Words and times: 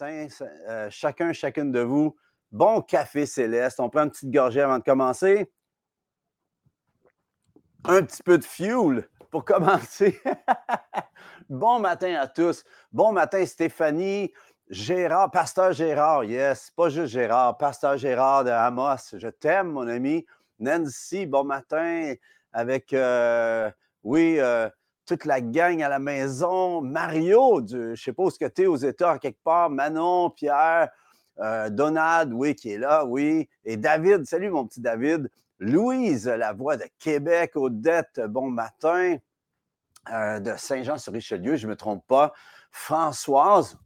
matin, 0.00 0.28
euh, 0.68 0.88
chacun, 0.90 1.32
chacune 1.32 1.72
de 1.72 1.80
vous. 1.80 2.16
Bon 2.50 2.80
café 2.80 3.26
céleste. 3.26 3.80
On 3.80 3.90
prend 3.90 4.04
une 4.04 4.10
petite 4.10 4.30
gorgée 4.30 4.60
avant 4.60 4.78
de 4.78 4.84
commencer. 4.84 5.50
Un 7.84 8.02
petit 8.02 8.22
peu 8.22 8.38
de 8.38 8.44
fuel 8.44 9.08
pour 9.30 9.44
commencer. 9.44 10.20
bon 11.48 11.80
matin 11.80 12.14
à 12.14 12.26
tous. 12.26 12.64
Bon 12.92 13.12
matin, 13.12 13.44
Stéphanie. 13.46 14.32
Gérard, 14.68 15.32
Pasteur 15.32 15.72
Gérard, 15.72 16.22
yes, 16.22 16.70
pas 16.76 16.90
juste 16.90 17.12
Gérard, 17.12 17.58
Pasteur 17.58 17.96
Gérard 17.96 18.44
de 18.44 18.50
Amos, 18.50 19.16
je 19.18 19.26
t'aime, 19.26 19.72
mon 19.72 19.88
ami. 19.88 20.24
Nancy, 20.60 21.26
bon 21.26 21.42
matin, 21.42 22.14
avec, 22.52 22.92
euh, 22.92 23.68
oui, 24.04 24.36
euh, 24.38 24.70
toute 25.10 25.24
la 25.24 25.40
gang 25.40 25.82
à 25.82 25.88
la 25.88 25.98
maison. 25.98 26.80
Mario, 26.82 27.66
je 27.68 27.76
ne 27.76 27.94
sais 27.96 28.12
pas 28.12 28.22
où 28.22 28.30
que 28.30 28.46
tu 28.46 28.62
es 28.62 28.66
aux 28.66 28.76
États, 28.76 29.18
quelque 29.18 29.42
part. 29.42 29.68
Manon, 29.68 30.30
Pierre, 30.30 30.88
euh, 31.40 31.68
Donald, 31.68 32.32
oui, 32.32 32.54
qui 32.54 32.70
est 32.70 32.78
là, 32.78 33.04
oui. 33.04 33.48
Et 33.64 33.76
David, 33.76 34.24
salut 34.24 34.50
mon 34.50 34.68
petit 34.68 34.80
David. 34.80 35.28
Louise, 35.58 36.28
la 36.28 36.52
voix 36.52 36.76
de 36.76 36.84
Québec. 37.00 37.56
Odette, 37.56 38.20
bon 38.28 38.52
matin. 38.52 39.16
Euh, 40.12 40.38
de 40.38 40.54
Saint-Jean-sur-Richelieu, 40.56 41.56
je 41.56 41.66
ne 41.66 41.72
me 41.72 41.76
trompe 41.76 42.06
pas. 42.06 42.32
Françoise, 42.70 43.76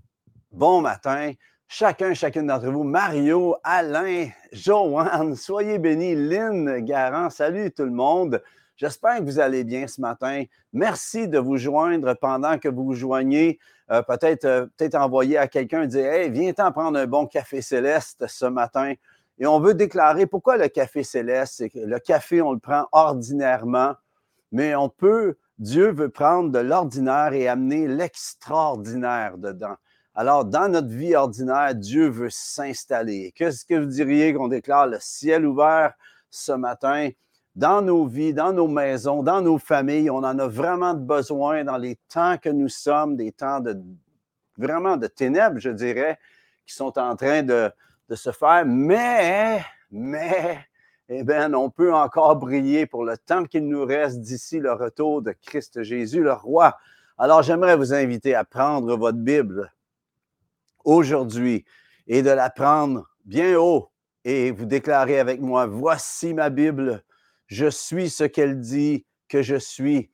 bon 0.53 0.83
matin. 0.83 1.33
Chacun, 1.69 2.13
chacune 2.13 2.49
d'entre 2.49 2.69
vous. 2.69 2.85
Mario, 2.85 3.57
Alain, 3.65 4.29
Joanne, 4.53 5.37
soyez 5.37 5.79
bénis. 5.79 6.17
Lynn, 6.17 6.81
Garant, 6.81 7.31
salut 7.31 7.73
tout 7.73 7.85
le 7.85 7.93
monde. 7.93 8.43
J'espère 8.77 9.19
que 9.19 9.25
vous 9.25 9.39
allez 9.39 9.63
bien 9.63 9.87
ce 9.87 10.01
matin. 10.01 10.45
Merci 10.73 11.29
de 11.29 11.39
vous 11.39 11.57
joindre 11.57 12.15
pendant 12.21 12.59
que 12.59 12.69
vous 12.69 12.85
vous 12.85 12.95
joignez. 12.95 13.59
Euh, 13.91 14.03
peut-être 14.03 14.45
euh, 14.47 14.67
peut 14.77 14.91
envoyer 14.95 15.39
à 15.39 15.47
quelqu'un 15.47 15.87
dire 15.87 16.07
Hey, 16.07 16.31
viens-t'en 16.31 16.73
prendre 16.73 16.99
un 16.99 17.07
bon 17.07 17.27
café 17.27 17.63
céleste 17.63 18.27
ce 18.27 18.47
matin. 18.47 18.95
Et 19.39 19.47
on 19.47 19.61
veut 19.61 19.75
déclarer 19.75 20.27
pourquoi 20.27 20.57
le 20.57 20.69
café 20.69 21.05
céleste. 21.05 21.65
Le 21.75 21.99
café, 21.99 22.43
on 22.43 22.53
le 22.53 22.59
prend 22.59 22.87
ordinairement, 22.93 23.95
mais 24.53 24.75
on 24.75 24.89
peut, 24.89 25.37
Dieu 25.59 25.93
veut 25.93 26.09
prendre 26.09 26.51
de 26.51 26.59
l'ordinaire 26.59 27.33
et 27.33 27.49
amener 27.49 27.87
l'extraordinaire 27.87 29.39
dedans. 29.39 29.77
Alors, 30.17 30.45
dans 30.45 30.69
notre 30.69 30.89
vie 30.89 31.17
ordinaire, 31.17 31.75
Dieu 31.75 32.09
veut 32.09 32.31
s'installer. 32.31 33.33
Qu'est-ce 33.35 33.65
que 33.65 33.75
vous 33.75 33.87
diriez 33.87 34.33
qu'on 34.33 34.47
déclare? 34.47 34.87
Le 34.87 34.99
ciel 35.01 35.45
ouvert 35.45 35.93
ce 36.31 36.53
matin? 36.53 37.11
Dans 37.55 37.83
nos 37.83 38.07
vies, 38.07 38.35
dans 38.35 38.53
nos 38.53 38.69
maisons, 38.69 39.23
dans 39.23 39.41
nos 39.41 39.59
familles. 39.59 40.11
On 40.11 40.19
en 40.19 40.39
a 40.39 40.49
vraiment 40.49 40.95
besoin 40.95 41.65
dans 41.65 41.77
les 41.77 41.97
temps 42.09 42.37
que 42.39 42.49
nous 42.49 42.69
sommes, 42.69 43.17
des 43.17 43.33
temps 43.33 43.61
de 43.61 43.81
vraiment 44.57 44.97
de 44.97 45.07
ténèbres, 45.07 45.59
je 45.59 45.71
dirais, 45.71 46.19
qui 46.67 46.75
sont 46.75 46.99
en 46.99 47.17
train 47.17 47.43
de, 47.43 47.71
se 48.11 48.31
faire. 48.31 48.65
Mais, 48.67 49.65
mais, 49.91 50.59
eh 51.09 51.25
bien, 51.25 51.53
on 51.55 51.71
peut 51.71 51.93
encore 51.93 52.37
briller 52.37 52.87
pour 52.87 53.05
le 53.05 53.19
temps 53.19 53.45
qu'il 53.45 53.69
nous 53.69 53.85
reste 53.85 54.21
d'ici 54.21 54.61
le 54.61 54.73
retour 54.73 55.23
de 55.23 55.33
Christ 55.33 55.83
Jésus, 55.83 56.23
le 56.23 56.33
roi. 56.33 56.77
Alors, 57.19 57.43
j'aimerais 57.43 57.77
vous 57.77 57.93
inviter 57.93 58.35
à 58.35 58.45
prendre 58.45 58.97
votre 58.97 59.19
Bible 59.19 59.73
aujourd'hui 60.85 61.65
et 62.07 62.23
de 62.23 62.31
la 62.31 62.51
prendre 62.51 63.09
bien 63.25 63.59
haut 63.59 63.91
et 64.25 64.51
vous 64.51 64.65
déclarer 64.65 65.19
avec 65.19 65.41
moi, 65.41 65.67
voici 65.67 66.35
ma 66.35 66.51
Bible, 66.51 67.03
je 67.55 67.71
suis 67.71 68.11
ce 68.11 68.25
qu'elle 68.25 68.59
dit 68.59 69.07
que 69.29 69.41
je 69.41 69.55
suis. 69.55 70.11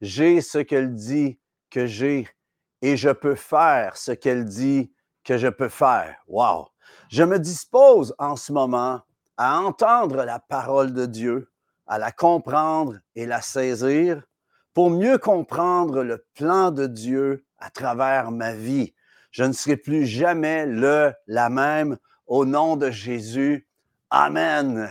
J'ai 0.00 0.40
ce 0.40 0.58
qu'elle 0.58 0.94
dit 0.94 1.40
que 1.68 1.86
j'ai. 1.86 2.28
Et 2.82 2.96
je 2.96 3.10
peux 3.10 3.34
faire 3.34 3.96
ce 3.96 4.12
qu'elle 4.12 4.44
dit 4.44 4.92
que 5.24 5.36
je 5.36 5.48
peux 5.48 5.68
faire. 5.68 6.16
Wow! 6.28 6.68
Je 7.08 7.24
me 7.24 7.40
dispose 7.40 8.14
en 8.18 8.36
ce 8.36 8.52
moment 8.52 9.00
à 9.36 9.58
entendre 9.58 10.24
la 10.24 10.38
parole 10.38 10.92
de 10.92 11.06
Dieu, 11.06 11.50
à 11.88 11.98
la 11.98 12.12
comprendre 12.12 13.00
et 13.16 13.26
la 13.26 13.40
saisir 13.40 14.22
pour 14.72 14.90
mieux 14.90 15.18
comprendre 15.18 16.04
le 16.04 16.24
plan 16.34 16.70
de 16.70 16.86
Dieu 16.86 17.44
à 17.58 17.70
travers 17.70 18.30
ma 18.30 18.54
vie. 18.54 18.94
Je 19.32 19.42
ne 19.42 19.52
serai 19.52 19.76
plus 19.76 20.06
jamais 20.06 20.64
le, 20.64 21.12
la 21.26 21.50
même 21.50 21.98
au 22.28 22.44
nom 22.44 22.76
de 22.76 22.92
Jésus. 22.92 23.66
Amen. 24.10 24.88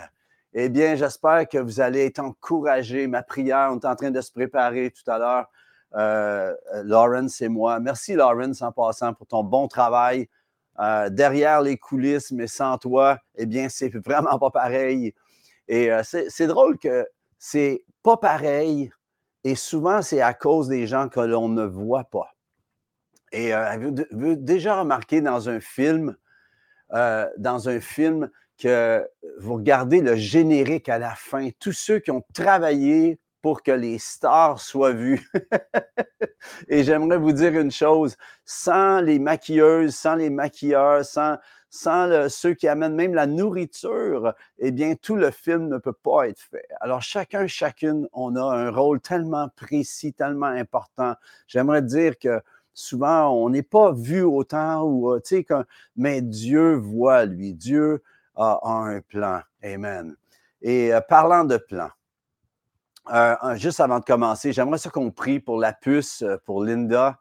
Eh 0.55 0.69
bien, 0.69 0.95
j'espère 0.95 1.49
que 1.49 1.57
vous 1.57 1.81
allez 1.81 2.05
être 2.05 2.19
encouragés. 2.19 3.07
Ma 3.07 3.23
prière, 3.23 3.71
on 3.71 3.79
est 3.79 3.85
en 3.85 3.95
train 3.95 4.11
de 4.11 4.21
se 4.21 4.31
préparer 4.31 4.91
tout 4.91 5.09
à 5.09 5.17
l'heure. 5.17 5.49
Euh, 5.95 6.53
Lawrence 6.83 7.41
et 7.41 7.49
moi. 7.49 7.79
Merci, 7.79 8.13
Lawrence, 8.13 8.61
en 8.61 8.71
passant, 8.71 9.15
pour 9.15 9.25
ton 9.25 9.43
bon 9.43 9.67
travail 9.67 10.29
euh, 10.79 11.09
derrière 11.09 11.61
les 11.61 11.77
coulisses, 11.77 12.31
mais 12.31 12.45
sans 12.45 12.77
toi, 12.77 13.17
eh 13.35 13.47
bien, 13.47 13.67
c'est 13.67 13.89
vraiment 14.05 14.37
pas 14.37 14.51
pareil. 14.51 15.15
Et 15.67 15.91
euh, 15.91 16.03
c'est 16.03 16.47
drôle 16.47 16.77
que 16.77 17.07
c'est 17.39 17.83
pas 18.03 18.17
pareil 18.17 18.91
et 19.43 19.55
souvent, 19.55 20.03
c'est 20.03 20.21
à 20.21 20.35
cause 20.35 20.67
des 20.67 20.85
gens 20.85 21.09
que 21.09 21.19
l'on 21.19 21.49
ne 21.49 21.63
voit 21.63 22.05
pas. 22.05 22.35
Et 23.31 23.53
avez-vous 23.53 24.35
déjà 24.35 24.79
remarqué 24.79 25.19
dans 25.19 25.49
un 25.49 25.59
film, 25.59 26.15
dans 26.91 27.67
un 27.67 27.79
film, 27.79 28.29
que 28.57 29.07
vous 29.39 29.55
regardez 29.55 30.01
le 30.01 30.15
générique 30.15 30.89
à 30.89 30.99
la 30.99 31.15
fin, 31.15 31.49
tous 31.59 31.73
ceux 31.73 31.99
qui 31.99 32.11
ont 32.11 32.23
travaillé 32.33 33.19
pour 33.43 33.61
que 33.61 33.71
les 33.71 33.99
stars 33.99 34.59
soient 34.59 34.93
vues. 34.93 35.29
Et 36.69 36.83
j'aimerais 36.83 37.17
vous 37.17 37.33
dire 37.33 37.59
une 37.59 37.71
chose, 37.71 38.15
sans 38.45 39.01
les 39.01 39.19
maquilleuses, 39.19 39.95
sans 39.95 40.15
les 40.15 40.29
maquilleurs, 40.29 41.03
sans, 41.03 41.37
sans 41.69 42.29
ceux 42.29 42.53
qui 42.53 42.69
amènent 42.69 42.95
même 42.95 43.13
la 43.13 43.27
nourriture, 43.27 44.33
eh 44.59 44.71
bien, 44.71 44.95
tout 44.95 45.17
le 45.17 45.29
film 45.29 45.67
ne 45.67 45.77
peut 45.77 45.91
pas 45.91 46.29
être 46.29 46.39
fait. 46.39 46.67
Alors, 46.79 47.01
chacun, 47.01 47.45
chacune, 47.47 48.07
on 48.13 48.35
a 48.37 48.43
un 48.43 48.71
rôle 48.71 49.01
tellement 49.01 49.49
précis, 49.57 50.13
tellement 50.13 50.45
important. 50.45 51.15
J'aimerais 51.47 51.81
dire 51.81 52.17
que 52.17 52.41
souvent, 52.73 53.29
on 53.31 53.49
n'est 53.49 53.61
pas 53.61 53.91
vu 53.91 54.21
autant, 54.21 54.83
ou, 54.83 55.19
tu 55.19 55.43
sais, 55.43 55.47
mais 55.97 56.21
Dieu 56.21 56.75
voit, 56.75 57.25
lui. 57.25 57.53
Dieu 57.53 58.03
a, 58.35 58.59
un 58.63 59.01
plan. 59.01 59.41
Amen. 59.63 60.15
Et 60.61 60.93
euh, 60.93 61.01
parlant 61.01 61.43
de 61.43 61.57
plan, 61.57 61.89
euh, 63.13 63.35
juste 63.55 63.79
avant 63.79 63.99
de 63.99 64.05
commencer, 64.05 64.53
j'aimerais 64.53 64.77
ça 64.77 64.89
qu'on 64.89 65.11
prie 65.11 65.39
pour 65.39 65.59
la 65.59 65.73
puce, 65.73 66.21
euh, 66.21 66.37
pour 66.45 66.63
Linda, 66.63 67.19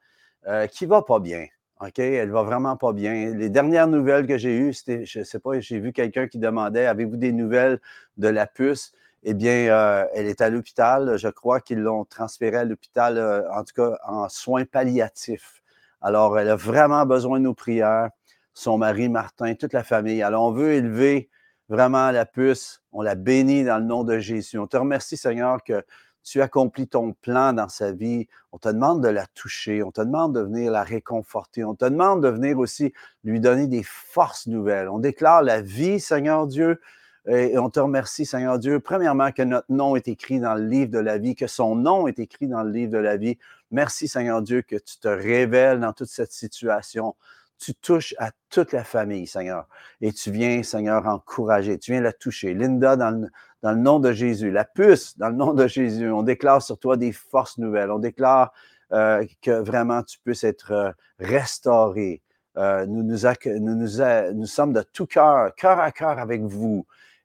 qui 0.72 0.86
va 0.86 1.02
pas 1.02 1.20
bien. 1.20 1.46
OK? 1.80 2.00
Elle 2.00 2.30
va 2.30 2.42
vraiment 2.42 2.76
pas 2.76 2.92
bien. 2.92 3.32
Les 3.32 3.48
dernières 3.48 3.86
nouvelles 3.86 4.26
que 4.26 4.38
j'ai 4.38 4.56
eues, 4.56 4.72
c'était, 4.72 5.06
je 5.06 5.22
sais 5.22 5.38
pas, 5.38 5.60
j'ai 5.60 5.78
vu 5.78 5.92
quelqu'un 5.92 6.26
qui 6.26 6.38
demandait 6.38 6.86
Avez-vous 6.86 7.16
des 7.16 7.30
nouvelles 7.30 7.80
de 8.16 8.26
la 8.26 8.48
puce? 8.48 8.92
Eh 9.22 9.34
bien, 9.34 10.08
elle 10.14 10.26
est 10.26 10.40
à 10.40 10.50
l'hôpital. 10.50 11.16
Je 11.16 11.28
crois 11.28 11.60
qu'ils 11.60 11.78
l'ont 11.78 12.04
transférée 12.04 12.56
à 12.56 12.64
l'hôpital, 12.64 13.46
en 13.52 13.62
tout 13.62 13.74
cas 13.76 13.98
en 14.04 14.28
soins 14.28 14.64
palliatifs. 14.64 15.62
Alors, 16.00 16.36
elle 16.40 16.50
a 16.50 16.56
vraiment 16.56 17.06
besoin 17.06 17.38
de 17.38 17.44
nos 17.44 17.54
prières 17.54 18.10
son 18.54 18.78
mari 18.78 19.08
Martin, 19.08 19.54
toute 19.54 19.72
la 19.72 19.84
famille. 19.84 20.22
Alors, 20.22 20.44
on 20.44 20.52
veut 20.52 20.72
élever 20.72 21.30
vraiment 21.68 22.10
la 22.10 22.26
puce. 22.26 22.82
On 22.92 23.02
la 23.02 23.14
bénit 23.14 23.64
dans 23.64 23.78
le 23.78 23.84
nom 23.84 24.04
de 24.04 24.18
Jésus. 24.18 24.58
On 24.58 24.66
te 24.66 24.76
remercie, 24.76 25.16
Seigneur, 25.16 25.62
que 25.64 25.84
tu 26.22 26.40
accomplis 26.40 26.86
ton 26.86 27.14
plan 27.14 27.52
dans 27.52 27.68
sa 27.68 27.92
vie. 27.92 28.28
On 28.52 28.58
te 28.58 28.68
demande 28.68 29.02
de 29.02 29.08
la 29.08 29.26
toucher. 29.26 29.82
On 29.82 29.90
te 29.90 30.00
demande 30.00 30.34
de 30.34 30.40
venir 30.40 30.70
la 30.70 30.82
réconforter. 30.82 31.64
On 31.64 31.74
te 31.74 31.84
demande 31.84 32.22
de 32.22 32.28
venir 32.28 32.58
aussi 32.58 32.92
lui 33.24 33.40
donner 33.40 33.66
des 33.66 33.82
forces 33.82 34.46
nouvelles. 34.46 34.88
On 34.88 34.98
déclare 34.98 35.42
la 35.42 35.60
vie, 35.60 35.98
Seigneur 35.98 36.46
Dieu. 36.46 36.80
Et 37.28 37.56
on 37.56 37.70
te 37.70 37.78
remercie, 37.78 38.26
Seigneur 38.26 38.58
Dieu, 38.58 38.80
premièrement, 38.80 39.30
que 39.30 39.42
notre 39.42 39.70
nom 39.70 39.94
est 39.94 40.08
écrit 40.08 40.40
dans 40.40 40.54
le 40.54 40.66
livre 40.66 40.90
de 40.90 40.98
la 40.98 41.18
vie, 41.18 41.36
que 41.36 41.46
son 41.46 41.76
nom 41.76 42.08
est 42.08 42.18
écrit 42.18 42.48
dans 42.48 42.64
le 42.64 42.70
livre 42.70 42.90
de 42.90 42.98
la 42.98 43.16
vie. 43.16 43.38
Merci, 43.70 44.08
Seigneur 44.08 44.42
Dieu, 44.42 44.62
que 44.62 44.74
tu 44.74 44.98
te 44.98 45.08
révèles 45.08 45.78
dans 45.78 45.92
toute 45.92 46.08
cette 46.08 46.32
situation 46.32 47.14
tu 47.62 47.74
touches 47.76 48.14
à 48.18 48.32
toute 48.50 48.72
la 48.72 48.82
famille, 48.82 49.28
Seigneur. 49.28 49.68
Et 50.00 50.12
tu 50.12 50.32
viens, 50.32 50.64
Seigneur, 50.64 51.06
encourager. 51.06 51.78
Tu 51.78 51.92
viens 51.92 52.00
la 52.00 52.12
toucher. 52.12 52.54
Linda, 52.54 52.96
dans 52.96 53.28
le, 53.62 53.74
nom 53.76 54.00
de 54.00 54.10
Jésus. 54.10 54.50
La 54.50 54.64
puce, 54.64 55.16
dans 55.16 55.28
le 55.28 55.36
nom 55.36 55.54
de 55.54 55.68
Jésus. 55.68 56.10
On 56.10 56.24
déclare 56.24 56.60
sur 56.60 56.76
toi 56.76 56.96
des 56.96 57.12
forces 57.12 57.58
nouvelles. 57.58 57.92
On 57.92 58.00
déclare 58.00 58.52
euh, 58.92 59.24
que 59.40 59.52
vraiment 59.52 60.02
tu 60.02 60.18
puisses 60.18 60.42
être 60.42 60.72
euh, 60.72 60.90
restauré. 61.20 62.20
Euh, 62.58 62.84
nous, 62.86 63.04
nous, 63.04 64.34
nous, 64.34 64.46
sommes 64.46 64.72
de 64.72 64.82
tout 64.82 65.06
cœur, 65.06 65.54
cœur 65.54 65.78
à 65.78 65.92
cœur 65.92 66.18
avec 66.18 66.42
vous. 66.42 66.84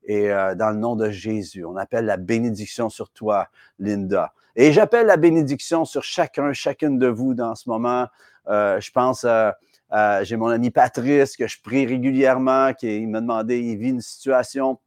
Et 0.10 0.30
dans 0.30 0.70
le 0.70 0.78
nom 0.78 0.96
de 0.96 1.10
Jésus, 1.10 1.66
on 1.66 1.76
appelle 1.76 2.06
la 2.06 2.16
bénédiction 2.16 2.88
sur 2.88 3.10
toi, 3.10 3.50
Linda. 3.78 4.32
Et 4.56 4.72
j'appelle 4.72 5.08
la 5.08 5.18
bénédiction 5.18 5.84
sur 5.84 6.02
chacun, 6.02 6.54
chacune 6.54 6.98
de 6.98 7.08
vous 7.08 7.34
dans 7.34 7.56
ce 7.56 7.68
moment. 7.68 8.08
je 8.48 8.92
pense 8.92 9.26
euh, 9.94 10.24
j'ai 10.24 10.36
mon 10.36 10.48
ami 10.48 10.70
Patrice 10.70 11.38
que 11.38 11.48
je 11.48 11.62
prie 11.62 11.86
régulièrement, 11.86 12.74
qui 12.74 12.98
il 12.98 13.08
m'a 13.08 13.22
demandé, 13.22 13.60
il 13.60 13.78
vit 13.78 13.90
une 13.90 14.02
situation 14.02 14.80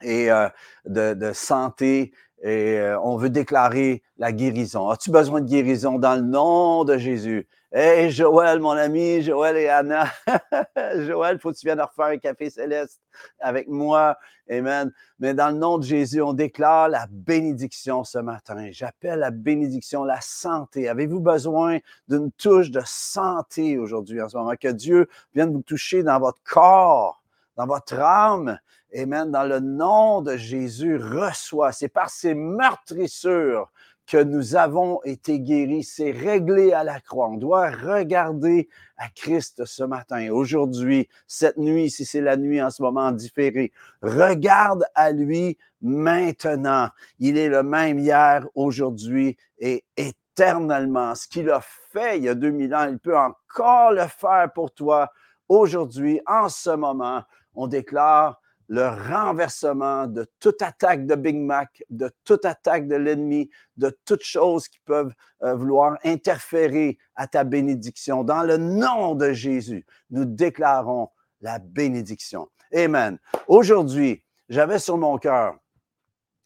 et, 0.00 0.30
euh, 0.30 0.48
de, 0.86 1.32
santé 1.32 2.12
et 2.42 2.78
euh, 2.78 2.98
on 3.00 3.16
veut 3.16 3.30
déclarer 3.30 4.02
la 4.18 4.32
guérison. 4.32 4.88
As-tu 4.88 5.10
besoin 5.10 5.40
de 5.40 5.48
guérison 5.48 5.98
dans 5.98 6.16
le 6.16 6.22
nom 6.22 6.84
de 6.84 6.98
Jésus? 6.98 7.48
Hey, 7.74 8.10
Joël, 8.10 8.60
mon 8.60 8.72
ami, 8.72 9.22
Joël 9.22 9.56
et 9.56 9.66
Anna. 9.70 10.04
Joël, 11.06 11.38
faut 11.38 11.52
que 11.52 11.56
tu 11.56 11.64
viennes 11.64 11.80
refaire 11.80 12.12
un 12.12 12.18
café 12.18 12.50
céleste 12.50 13.00
avec 13.40 13.66
moi. 13.66 14.18
Amen. 14.50 14.92
Mais 15.18 15.32
dans 15.32 15.48
le 15.48 15.56
nom 15.56 15.78
de 15.78 15.82
Jésus, 15.82 16.20
on 16.20 16.34
déclare 16.34 16.90
la 16.90 17.06
bénédiction 17.10 18.04
ce 18.04 18.18
matin. 18.18 18.68
J'appelle 18.72 19.20
la 19.20 19.30
bénédiction 19.30 20.04
la 20.04 20.20
santé. 20.20 20.86
Avez-vous 20.86 21.20
besoin 21.20 21.78
d'une 22.08 22.30
touche 22.32 22.70
de 22.70 22.82
santé 22.84 23.78
aujourd'hui 23.78 24.20
en 24.20 24.28
ce 24.28 24.36
moment? 24.36 24.52
Que 24.60 24.68
Dieu 24.68 25.08
vienne 25.34 25.54
vous 25.54 25.62
toucher 25.62 26.02
dans 26.02 26.20
votre 26.20 26.42
corps, 26.44 27.22
dans 27.56 27.66
votre 27.66 27.98
âme. 27.98 28.58
Amen. 28.94 29.30
Dans 29.30 29.44
le 29.44 29.60
nom 29.60 30.20
de 30.20 30.36
Jésus, 30.36 30.98
reçois. 30.98 31.72
C'est 31.72 31.88
par 31.88 32.10
ces 32.10 32.34
meurtrissures 32.34 33.72
que 34.12 34.22
nous 34.22 34.56
avons 34.56 35.02
été 35.04 35.40
guéris. 35.40 35.84
C'est 35.84 36.10
réglé 36.10 36.74
à 36.74 36.84
la 36.84 37.00
croix. 37.00 37.28
On 37.28 37.38
doit 37.38 37.70
regarder 37.70 38.68
à 38.98 39.08
Christ 39.08 39.64
ce 39.64 39.84
matin, 39.84 40.30
aujourd'hui, 40.30 41.08
cette 41.26 41.56
nuit, 41.56 41.90
si 41.90 42.04
c'est 42.04 42.20
la 42.20 42.36
nuit 42.36 42.60
en 42.60 42.68
ce 42.68 42.82
moment 42.82 43.10
différée. 43.10 43.72
Regarde 44.02 44.84
à 44.94 45.12
lui 45.12 45.56
maintenant. 45.80 46.90
Il 47.20 47.38
est 47.38 47.48
le 47.48 47.62
même 47.62 47.98
hier, 47.98 48.46
aujourd'hui 48.54 49.38
et 49.58 49.82
éternellement. 49.96 51.14
Ce 51.14 51.26
qu'il 51.26 51.48
a 51.48 51.62
fait 51.62 52.18
il 52.18 52.24
y 52.24 52.28
a 52.28 52.34
2000 52.34 52.74
ans, 52.74 52.88
il 52.90 52.98
peut 52.98 53.16
encore 53.16 53.92
le 53.92 54.06
faire 54.08 54.52
pour 54.54 54.74
toi 54.74 55.10
aujourd'hui, 55.48 56.20
en 56.26 56.50
ce 56.50 56.68
moment. 56.68 57.22
On 57.54 57.66
déclare 57.66 58.41
le 58.72 58.88
renversement 58.88 60.06
de 60.06 60.26
toute 60.40 60.62
attaque 60.62 61.04
de 61.04 61.14
Big 61.14 61.36
Mac, 61.36 61.84
de 61.90 62.10
toute 62.24 62.46
attaque 62.46 62.88
de 62.88 62.96
l'ennemi, 62.96 63.50
de 63.76 63.94
toutes 64.06 64.22
choses 64.22 64.66
qui 64.66 64.80
peuvent 64.86 65.12
euh, 65.42 65.54
vouloir 65.54 65.98
interférer 66.04 66.96
à 67.14 67.26
ta 67.26 67.44
bénédiction. 67.44 68.24
Dans 68.24 68.42
le 68.42 68.56
nom 68.56 69.14
de 69.14 69.32
Jésus, 69.32 69.84
nous 70.08 70.24
déclarons 70.24 71.10
la 71.42 71.58
bénédiction. 71.58 72.48
Amen. 72.74 73.18
Aujourd'hui, 73.46 74.24
j'avais 74.48 74.78
sur 74.78 74.96
mon 74.96 75.18
cœur 75.18 75.54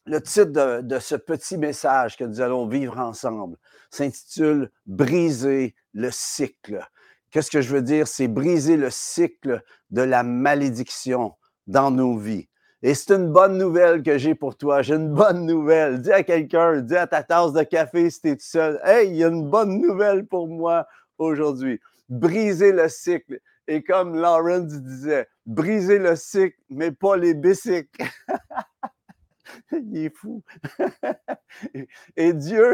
le 0.05 0.19
titre 0.21 0.51
de, 0.51 0.81
de, 0.81 0.99
ce 0.99 1.15
petit 1.15 1.57
message 1.57 2.17
que 2.17 2.25
nous 2.25 2.41
allons 2.41 2.67
vivre 2.67 2.99
ensemble 2.99 3.55
s'intitule 3.89 4.69
Briser 4.85 5.75
le 5.93 6.11
cycle. 6.11 6.85
Qu'est-ce 7.31 7.51
que 7.51 7.61
je 7.61 7.73
veux 7.73 7.81
dire? 7.81 8.05
C'est 8.05 8.27
briser 8.27 8.75
le 8.75 8.89
cycle 8.89 9.63
de 9.91 10.01
la 10.01 10.23
malédiction 10.23 11.33
dans 11.67 11.91
nos 11.91 12.17
vies. 12.17 12.47
Et 12.83 12.93
c'est 12.93 13.15
une 13.15 13.31
bonne 13.31 13.57
nouvelle 13.57 14.03
que 14.03 14.17
j'ai 14.17 14.35
pour 14.35 14.55
toi. 14.55 14.81
J'ai 14.81 14.95
une 14.95 15.13
bonne 15.13 15.45
nouvelle. 15.45 16.01
Dis 16.01 16.11
à 16.11 16.23
quelqu'un, 16.23 16.81
dis 16.81 16.95
à 16.95 17.07
ta 17.07 17.23
tasse 17.23 17.53
de 17.53 17.63
café 17.63 18.09
si 18.09 18.21
tu 18.21 18.29
es 18.29 18.35
tout 18.35 18.45
seul, 18.45 18.79
Hey, 18.83 19.09
il 19.09 19.15
y 19.15 19.23
a 19.23 19.27
une 19.27 19.49
bonne 19.49 19.81
nouvelle 19.81 20.25
pour 20.25 20.47
moi 20.47 20.87
aujourd'hui. 21.17 21.79
Briser 22.07 22.71
le 22.71 22.87
cycle. 22.87 23.39
Et 23.67 23.83
comme 23.83 24.15
Lawrence 24.15 24.81
disait, 24.81 25.27
briser 25.45 25.99
le 25.99 26.15
cycle, 26.15 26.57
mais 26.69 26.91
pas 26.91 27.17
les 27.17 27.33
bicycles. 27.33 28.05
il 29.71 30.05
est 30.05 30.15
fou. 30.15 30.43
Et 32.15 32.33
Dieu, 32.33 32.73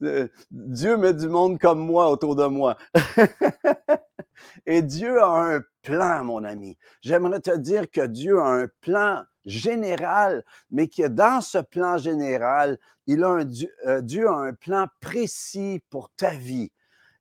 Dieu 0.50 0.96
met 0.96 1.14
du 1.14 1.28
monde 1.28 1.58
comme 1.58 1.78
moi 1.78 2.10
autour 2.10 2.36
de 2.36 2.46
moi. 2.46 2.76
Et 4.66 4.82
Dieu 4.82 5.22
a 5.22 5.54
un 5.54 5.60
plan, 5.82 6.24
mon 6.24 6.44
ami. 6.44 6.76
J'aimerais 7.00 7.40
te 7.40 7.56
dire 7.56 7.90
que 7.90 8.04
Dieu 8.04 8.40
a 8.40 8.48
un 8.48 8.66
plan 8.80 9.22
général, 9.44 10.44
mais 10.70 10.88
que 10.88 11.06
dans 11.06 11.40
ce 11.40 11.58
plan 11.58 11.98
général, 11.98 12.78
il 13.06 13.22
a 13.22 13.28
un, 13.28 13.48
euh, 13.86 14.00
Dieu 14.00 14.28
a 14.28 14.34
un 14.34 14.52
plan 14.52 14.86
précis 15.00 15.82
pour 15.88 16.10
ta 16.16 16.30
vie. 16.30 16.72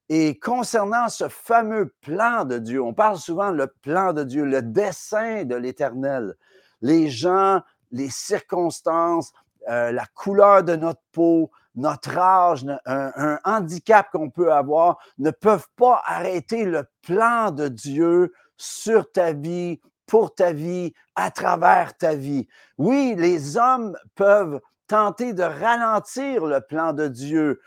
Et 0.09 0.37
concernant 0.39 1.07
ce 1.09 1.29
fameux 1.29 1.93
plan 2.01 2.45
de 2.45 2.57
Dieu, 2.57 2.81
on 2.81 2.93
parle 2.93 3.17
souvent 3.17 3.51
le 3.51 3.67
plan 3.81 4.13
de 4.13 4.23
Dieu, 4.23 4.45
le 4.45 4.61
dessein 4.61 5.45
de 5.45 5.55
l'Éternel. 5.55 6.35
Les 6.81 7.09
gens, 7.09 7.61
les 7.91 8.09
circonstances, 8.09 9.31
euh, 9.69 9.91
la 9.91 10.05
couleur 10.13 10.63
de 10.63 10.75
notre 10.75 11.01
peau, 11.11 11.49
notre 11.75 12.17
âge, 12.17 12.65
un, 12.85 13.39
handicap 13.43 14.09
qu'on 14.11 14.29
peut 14.29 14.53
avoir, 14.53 14.97
ne 15.17 15.31
peuvent 15.31 15.67
pas 15.75 16.01
arrêter 16.05 16.65
le 16.65 16.85
plan 17.01 17.51
de 17.51 17.67
Dieu 17.67 18.33
sur 18.57 19.11
ta 19.11 19.33
vie, 19.33 19.79
pour 20.05 20.33
ta 20.33 20.53
vie, 20.53 20.93
à 21.15 21.31
travers 21.31 21.97
ta 21.97 22.15
vie. 22.15 22.47
Oui, 22.77 23.15
les 23.17 23.57
hommes 23.57 23.97
peuvent 24.15 24.61
tenter 24.87 25.33
de 25.33 25.43
ralentir 25.43 26.45
le 26.45 26.61
plan 26.61 26.93
de 26.93 27.07
Dieu 27.07 27.59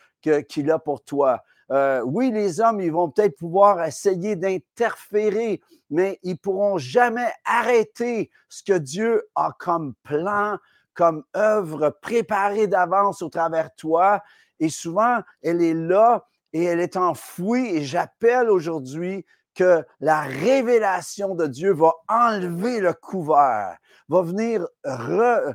qu'il 0.49 0.71
a 0.71 0.79
pour 0.79 1.03
toi. 1.03 1.43
Euh, 1.71 2.01
oui, 2.03 2.31
les 2.31 2.61
hommes, 2.61 2.81
ils 2.81 2.93
vont 2.93 3.11
peut-être 3.11 3.37
pouvoir 3.37 3.85
essayer 3.85 4.37
d'interférer, 4.37 5.61
mais 5.91 6.19
ils 6.23 6.39
pourront 6.39 6.79
jamais 6.79 7.31
arrêter 7.45 8.31
ce 8.49 8.63
que 8.63 8.79
Dieu 8.79 9.29
a 9.35 9.53
comme 9.59 9.95
plan, 10.03 10.57
comme 10.99 11.23
œuvre 11.37 11.97
préparée 12.03 12.67
d'avance 12.67 13.23
au 13.23 13.29
travers 13.29 13.73
toi. 13.77 14.21
Et 14.59 14.69
souvent, 14.69 15.21
elle 15.43 15.63
est 15.63 15.73
là 15.73 16.27
et 16.53 16.65
elle 16.65 16.81
est 16.81 16.97
enfouie. 16.97 17.69
Et 17.69 17.85
j'appelle 17.85 18.51
aujourd'hui 18.51 19.25
que 19.55 19.85
la 20.01 20.23
révélation 20.23 21.37
de 21.37 21.47
Dieu 21.47 21.73
va 21.73 21.93
enlever 22.09 22.81
le 22.81 22.93
couvert, 22.95 23.77
va 24.09 24.23
venir 24.23 24.67
euh, 24.87 25.53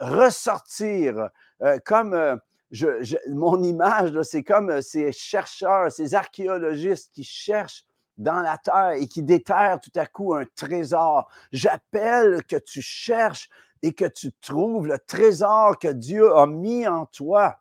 ressortir 0.00 1.30
euh, 1.62 1.78
comme 1.86 2.12
euh, 2.12 2.36
je, 2.70 3.16
mon 3.30 3.62
image, 3.62 4.20
c'est 4.20 4.42
comme 4.42 4.82
ces 4.82 5.12
chercheurs, 5.12 5.90
ces 5.92 6.14
archéologistes 6.14 7.10
qui 7.14 7.24
cherchent 7.24 7.86
dans 8.18 8.40
la 8.40 8.58
terre 8.58 8.92
et 8.96 9.06
qui 9.06 9.22
déterrent 9.22 9.80
tout 9.80 9.98
à 9.98 10.04
coup 10.04 10.34
un 10.34 10.44
trésor. 10.56 11.30
J'appelle 11.52 12.44
que 12.44 12.56
tu 12.56 12.82
cherches 12.82 13.48
et 13.84 13.92
que 13.92 14.06
tu 14.06 14.32
trouves 14.40 14.86
le 14.86 14.98
trésor 14.98 15.78
que 15.78 15.88
Dieu 15.88 16.34
a 16.34 16.46
mis 16.46 16.88
en 16.88 17.04
toi 17.04 17.60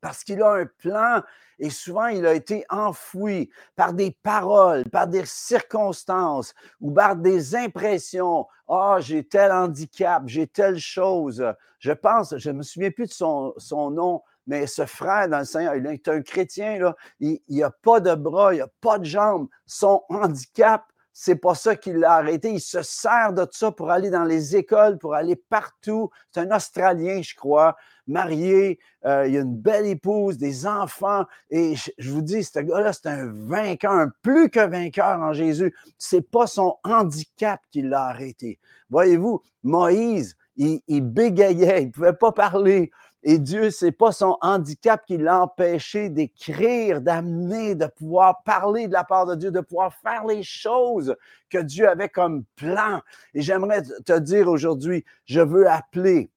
parce 0.00 0.24
qu'il 0.24 0.42
a 0.42 0.54
un 0.54 0.66
plan 0.66 1.22
et 1.60 1.70
souvent 1.70 2.08
il 2.08 2.26
a 2.26 2.34
été 2.34 2.64
enfoui 2.68 3.48
par 3.76 3.92
des 3.92 4.10
paroles, 4.10 4.84
par 4.90 5.06
des 5.06 5.24
circonstances 5.24 6.52
ou 6.80 6.90
par 6.90 7.14
des 7.14 7.54
impressions. 7.54 8.48
Ah, 8.68 8.96
j'ai 8.98 9.22
tel 9.22 9.52
handicap, 9.52 10.24
j'ai 10.26 10.48
telle 10.48 10.78
chose. 10.78 11.44
Je 11.78 11.92
pense, 11.92 12.36
je 12.36 12.50
ne 12.50 12.58
me 12.58 12.62
souviens 12.64 12.90
plus 12.90 13.06
de 13.06 13.12
son, 13.12 13.90
nom, 13.92 14.24
mais 14.48 14.66
ce 14.66 14.84
frère 14.84 15.28
dans 15.28 15.38
le 15.38 15.44
Seigneur, 15.44 15.76
il 15.76 15.86
est 15.86 16.08
un 16.08 16.22
chrétien, 16.22 16.92
il 17.20 17.38
n'a 17.48 17.70
pas 17.70 18.00
de 18.00 18.16
bras, 18.16 18.52
il 18.52 18.58
n'a 18.58 18.68
pas 18.80 18.98
de 18.98 19.04
jambes. 19.04 19.46
Son 19.64 20.02
handicap, 20.08 20.82
c'est 21.18 21.36
pas 21.36 21.54
ça 21.54 21.76
qui 21.76 21.94
l'a 21.94 22.12
arrêté. 22.12 22.52
Il 22.52 22.60
se 22.60 22.82
sert 22.82 23.32
de 23.32 23.46
ça 23.50 23.72
pour 23.72 23.90
aller 23.90 24.10
dans 24.10 24.24
les 24.24 24.54
écoles, 24.54 24.98
pour 24.98 25.14
aller 25.14 25.34
partout. 25.34 26.10
C'est 26.30 26.40
un 26.40 26.54
Australien, 26.54 27.22
je 27.22 27.34
crois, 27.34 27.74
marié. 28.06 28.78
Euh, 29.06 29.26
il 29.26 29.38
a 29.38 29.40
une 29.40 29.56
belle 29.56 29.86
épouse, 29.86 30.36
des 30.36 30.66
enfants. 30.66 31.24
Et 31.48 31.74
je, 31.74 32.12
vous 32.12 32.20
dis, 32.20 32.44
ce 32.44 32.58
gars-là, 32.58 32.92
c'est 32.92 33.06
un 33.06 33.32
vainqueur, 33.32 33.92
un 33.92 34.12
plus 34.20 34.50
que 34.50 34.60
vainqueur 34.60 35.22
en 35.22 35.32
Jésus. 35.32 35.74
C'est 35.96 36.20
pas 36.20 36.46
son 36.46 36.76
handicap 36.84 37.62
qui 37.70 37.80
l'a 37.80 38.08
arrêté. 38.08 38.58
Voyez-vous, 38.90 39.42
Moïse, 39.62 40.36
il, 40.56 40.82
il 40.86 41.00
bégayait, 41.00 41.84
il 41.84 41.92
pouvait 41.92 42.12
pas 42.12 42.32
parler. 42.32 42.90
Et 43.28 43.40
Dieu, 43.40 43.72
c'est 43.72 43.90
pas 43.90 44.12
son 44.12 44.38
handicap 44.40 45.04
qui 45.04 45.18
l'a 45.18 45.42
empêché 45.42 46.10
d'écrire, 46.10 47.00
d'amener, 47.00 47.74
de 47.74 47.86
pouvoir 47.86 48.44
parler 48.44 48.86
de 48.86 48.92
la 48.92 49.02
part 49.02 49.26
de 49.26 49.34
Dieu, 49.34 49.50
de 49.50 49.58
pouvoir 49.58 49.92
faire 49.94 50.24
les 50.26 50.44
choses 50.44 51.16
que 51.50 51.58
Dieu 51.58 51.88
avait 51.88 52.08
comme 52.08 52.44
plan. 52.54 53.02
Et 53.34 53.42
j'aimerais 53.42 53.82
te 53.82 54.16
dire 54.16 54.46
aujourd'hui, 54.46 55.04
je 55.24 55.40
veux 55.40 55.68
appeler 55.68 56.30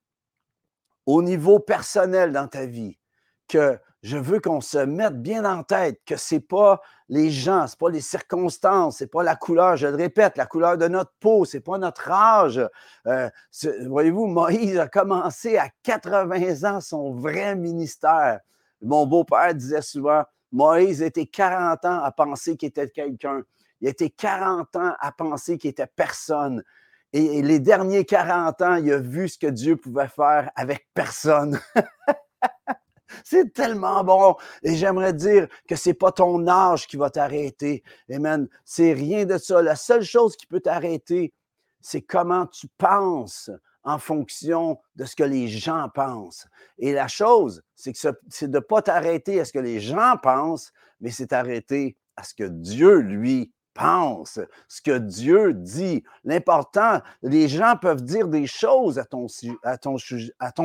au 1.05 1.21
niveau 1.21 1.59
personnel 1.59 2.31
dans 2.31 2.47
ta 2.47 2.65
vie 2.65 2.97
que 3.47 3.77
je 4.01 4.17
veux 4.17 4.39
qu'on 4.39 4.61
se 4.61 4.77
mette 4.77 5.21
bien 5.21 5.43
en 5.45 5.63
tête 5.63 5.99
que 6.05 6.15
c'est 6.15 6.39
pas 6.39 6.81
les 7.09 7.31
gens, 7.31 7.67
c'est 7.67 7.77
pas 7.77 7.89
les 7.89 8.01
circonstances, 8.01 8.97
c'est 8.97 9.11
pas 9.11 9.23
la 9.23 9.35
couleur, 9.35 9.75
je 9.75 9.87
le 9.87 9.95
répète, 9.95 10.37
la 10.37 10.45
couleur 10.45 10.77
de 10.77 10.87
notre 10.87 11.11
peau, 11.19 11.43
c'est 11.43 11.59
pas 11.59 11.77
notre 11.77 12.09
âge. 12.09 12.61
Euh, 13.07 13.29
voyez-vous, 13.87 14.27
Moïse 14.27 14.77
a 14.77 14.87
commencé 14.87 15.57
à 15.57 15.69
80 15.83 16.63
ans 16.63 16.81
son 16.81 17.13
vrai 17.13 17.55
ministère. 17.55 18.39
Mon 18.81 19.05
beau-père 19.05 19.53
disait 19.53 19.81
souvent, 19.81 20.23
Moïse 20.51 21.01
était 21.01 21.25
40 21.25 21.83
ans 21.85 22.01
à 22.01 22.11
penser 22.11 22.55
qu'il 22.55 22.69
était 22.69 22.89
quelqu'un. 22.89 23.41
Il 23.81 23.89
était 23.89 24.09
40 24.09 24.75
ans 24.77 24.93
à 24.99 25.11
penser 25.11 25.57
qu'il 25.57 25.71
était 25.71 25.87
personne. 25.87 26.63
Et 27.11 27.41
les 27.41 27.59
derniers 27.59 28.05
40 28.05 28.61
ans, 28.61 28.75
il 28.75 28.91
a 28.93 28.99
vu 28.99 29.27
ce 29.27 29.37
que 29.37 29.47
Dieu 29.47 29.75
pouvait 29.75 30.07
faire 30.07 30.51
avec 30.55 30.87
personne. 30.93 31.59
C'est 33.23 33.53
tellement 33.53 34.03
bon. 34.03 34.35
Et 34.63 34.75
j'aimerais 34.75 35.13
dire 35.13 35.47
que 35.67 35.75
c'est 35.75 35.93
pas 35.93 36.11
ton 36.11 36.47
âge 36.47 36.87
qui 36.87 36.97
va 36.97 37.09
t'arrêter. 37.09 37.83
Amen. 38.11 38.47
C'est 38.65 38.93
rien 38.93 39.25
de 39.25 39.37
ça. 39.37 39.61
La 39.61 39.75
seule 39.75 40.03
chose 40.03 40.35
qui 40.35 40.45
peut 40.45 40.59
t'arrêter, 40.59 41.33
c'est 41.81 42.01
comment 42.01 42.45
tu 42.45 42.67
penses 42.77 43.49
en 43.83 43.97
fonction 43.97 44.77
de 44.95 45.05
ce 45.05 45.15
que 45.15 45.23
les 45.23 45.47
gens 45.47 45.89
pensent. 45.93 46.47
Et 46.77 46.93
la 46.93 47.07
chose, 47.07 47.63
c'est 47.75 47.93
que 47.93 47.99
c'est 48.29 48.49
de 48.49 48.57
ne 48.57 48.59
pas 48.59 48.81
t'arrêter 48.81 49.39
à 49.39 49.45
ce 49.45 49.53
que 49.53 49.59
les 49.59 49.79
gens 49.79 50.15
pensent, 50.21 50.71
mais 50.99 51.11
c'est 51.11 51.27
t'arrêter 51.27 51.97
à 52.15 52.23
ce 52.23 52.33
que 52.33 52.43
Dieu, 52.43 52.99
lui, 52.99 53.51
pense, 53.73 54.39
ce 54.67 54.81
que 54.81 54.97
Dieu 54.97 55.53
dit. 55.53 56.03
L'important, 56.23 57.01
les 57.21 57.47
gens 57.47 57.75
peuvent 57.81 58.03
dire 58.03 58.27
des 58.27 58.47
choses 58.47 58.99
à 58.99 59.05
ton, 59.05 59.27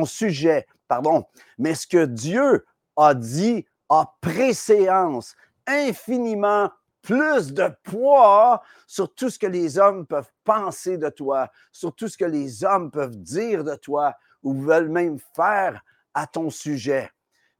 sujet, 0.05 0.67
pardon, 0.87 1.25
mais 1.57 1.75
ce 1.75 1.87
que 1.87 2.05
Dieu 2.05 2.65
a 2.97 3.13
dit 3.13 3.65
a 3.89 4.13
préséance 4.21 5.35
infiniment 5.67 6.69
plus 7.01 7.53
de 7.53 7.69
poids 7.83 8.63
sur 8.87 9.13
tout 9.13 9.29
ce 9.29 9.37
que 9.37 9.47
les 9.47 9.77
hommes 9.77 10.07
peuvent 10.07 10.31
penser 10.43 10.97
de 10.97 11.09
toi, 11.09 11.51
sur 11.71 11.93
tout 11.93 12.07
ce 12.07 12.17
que 12.17 12.25
les 12.25 12.63
hommes 12.63 12.89
peuvent 12.89 13.17
dire 13.17 13.63
de 13.63 13.75
toi 13.75 14.15
ou 14.41 14.53
veulent 14.53 14.89
même 14.89 15.19
faire 15.35 15.83
à 16.13 16.25
ton 16.25 16.49
sujet. 16.49 17.11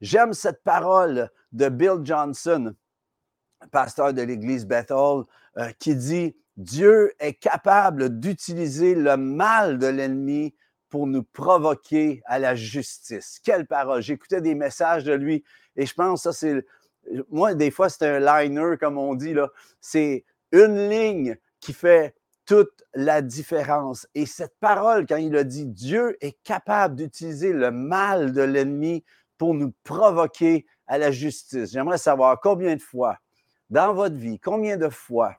J'aime 0.02 0.34
cette 0.34 0.64
parole 0.64 1.30
de 1.52 1.70
Bill 1.70 2.02
Johnson, 2.04 2.74
pasteur 3.72 4.14
de 4.14 4.22
l'Église 4.22 4.66
Bethel, 4.66 5.24
euh, 5.58 5.70
qui 5.80 5.96
dit 5.96 6.36
Dieu 6.58 7.12
est 7.20 7.34
capable 7.34 8.20
d'utiliser 8.20 8.96
le 8.96 9.18
mal 9.18 9.78
de 9.78 9.88
l'ennemi 9.88 10.56
pour 10.90 11.08
nous 11.08 11.24
provoquer 11.24 12.22
à 12.26 12.40
la 12.40 12.56
justice. 12.56 13.40
Quelle 13.44 13.68
parole! 13.68 14.02
J'écoutais 14.02 14.42
des 14.42 14.56
messages 14.56 15.04
de 15.04 15.14
lui 15.14 15.44
et 15.76 15.86
je 15.86 15.94
pense 15.94 16.24
que 16.24 16.32
ça, 16.32 16.34
c'est 16.34 16.66
moi, 17.30 17.54
des 17.54 17.72
fois, 17.72 17.90
c'est 17.90 18.08
un 18.08 18.20
liner, 18.20 18.78
comme 18.80 18.98
on 18.98 19.16
dit. 19.16 19.36
C'est 19.80 20.26
une 20.52 20.90
ligne 20.90 21.38
qui 21.60 21.74
fait 21.74 22.16
toute 22.46 22.84
la 22.94 23.22
différence. 23.22 24.08
Et 24.16 24.26
cette 24.26 24.58
parole, 24.60 25.06
quand 25.06 25.18
il 25.18 25.36
a 25.36 25.44
dit 25.44 25.66
Dieu 25.66 26.16
est 26.22 26.38
capable 26.44 26.96
d'utiliser 26.96 27.54
le 27.54 27.72
mal 27.72 28.32
de 28.32 28.42
l'ennemi 28.42 29.04
pour 29.38 29.54
nous 29.54 29.74
provoquer 29.84 30.66
à 30.88 30.98
la 30.98 31.12
justice. 31.12 31.72
J'aimerais 31.72 31.98
savoir 31.98 32.40
combien 32.40 32.76
de 32.76 32.82
fois 32.82 33.18
dans 33.70 33.94
votre 33.94 34.16
vie, 34.16 34.40
combien 34.40 34.78
de 34.78 34.90
fois 34.90 35.36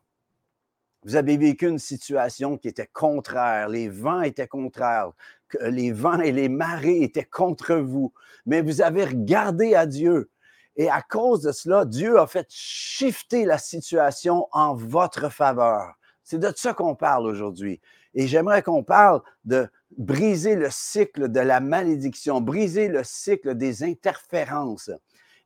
vous 1.04 1.14
avez 1.14 1.36
vécu 1.36 1.68
une 1.68 1.78
situation 1.78 2.58
qui 2.58 2.66
était 2.66 2.90
contraire, 2.92 3.68
les 3.68 3.88
vents 3.88 4.22
étaient 4.22 4.48
contraires, 4.48 5.12
les 5.60 5.92
vents 5.92 6.20
et 6.20 6.32
les 6.32 6.48
marées 6.48 7.02
étaient 7.02 7.24
contre 7.24 7.76
vous, 7.76 8.12
mais 8.44 8.60
vous 8.60 8.82
avez 8.82 9.04
regardé 9.04 9.76
à 9.76 9.86
Dieu 9.86 10.30
et 10.76 10.90
à 10.90 11.00
cause 11.02 11.42
de 11.42 11.52
cela, 11.52 11.84
Dieu 11.84 12.18
a 12.18 12.26
fait 12.26 12.46
shifter 12.50 13.46
la 13.46 13.58
situation 13.58 14.46
en 14.52 14.74
votre 14.74 15.30
faveur. 15.30 15.94
C'est 16.22 16.38
de 16.38 16.52
ça 16.54 16.74
qu'on 16.74 16.94
parle 16.94 17.26
aujourd'hui. 17.26 17.80
Et 18.14 18.26
j'aimerais 18.26 18.62
qu'on 18.62 18.82
parle 18.82 19.22
de 19.44 19.68
briser 19.96 20.54
le 20.54 20.68
cycle 20.70 21.30
de 21.30 21.40
la 21.40 21.60
malédiction, 21.60 22.40
briser 22.40 22.88
le 22.88 23.04
cycle 23.04 23.54
des 23.54 23.84
interférences. 23.84 24.90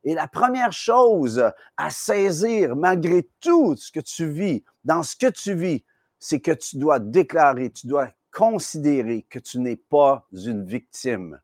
Et 0.03 0.13
la 0.13 0.27
première 0.27 0.73
chose 0.73 1.43
à 1.77 1.89
saisir, 1.89 2.75
malgré 2.75 3.29
tout 3.39 3.75
ce 3.75 3.91
que 3.91 3.99
tu 3.99 4.27
vis, 4.27 4.63
dans 4.83 5.03
ce 5.03 5.15
que 5.15 5.29
tu 5.29 5.53
vis, 5.53 5.83
c'est 6.19 6.39
que 6.39 6.51
tu 6.51 6.77
dois 6.77 6.99
déclarer, 6.99 7.71
tu 7.71 7.87
dois 7.87 8.09
considérer 8.31 9.25
que 9.29 9.39
tu 9.39 9.59
n'es 9.59 9.75
pas 9.75 10.27
une 10.31 10.65
victime. 10.65 11.39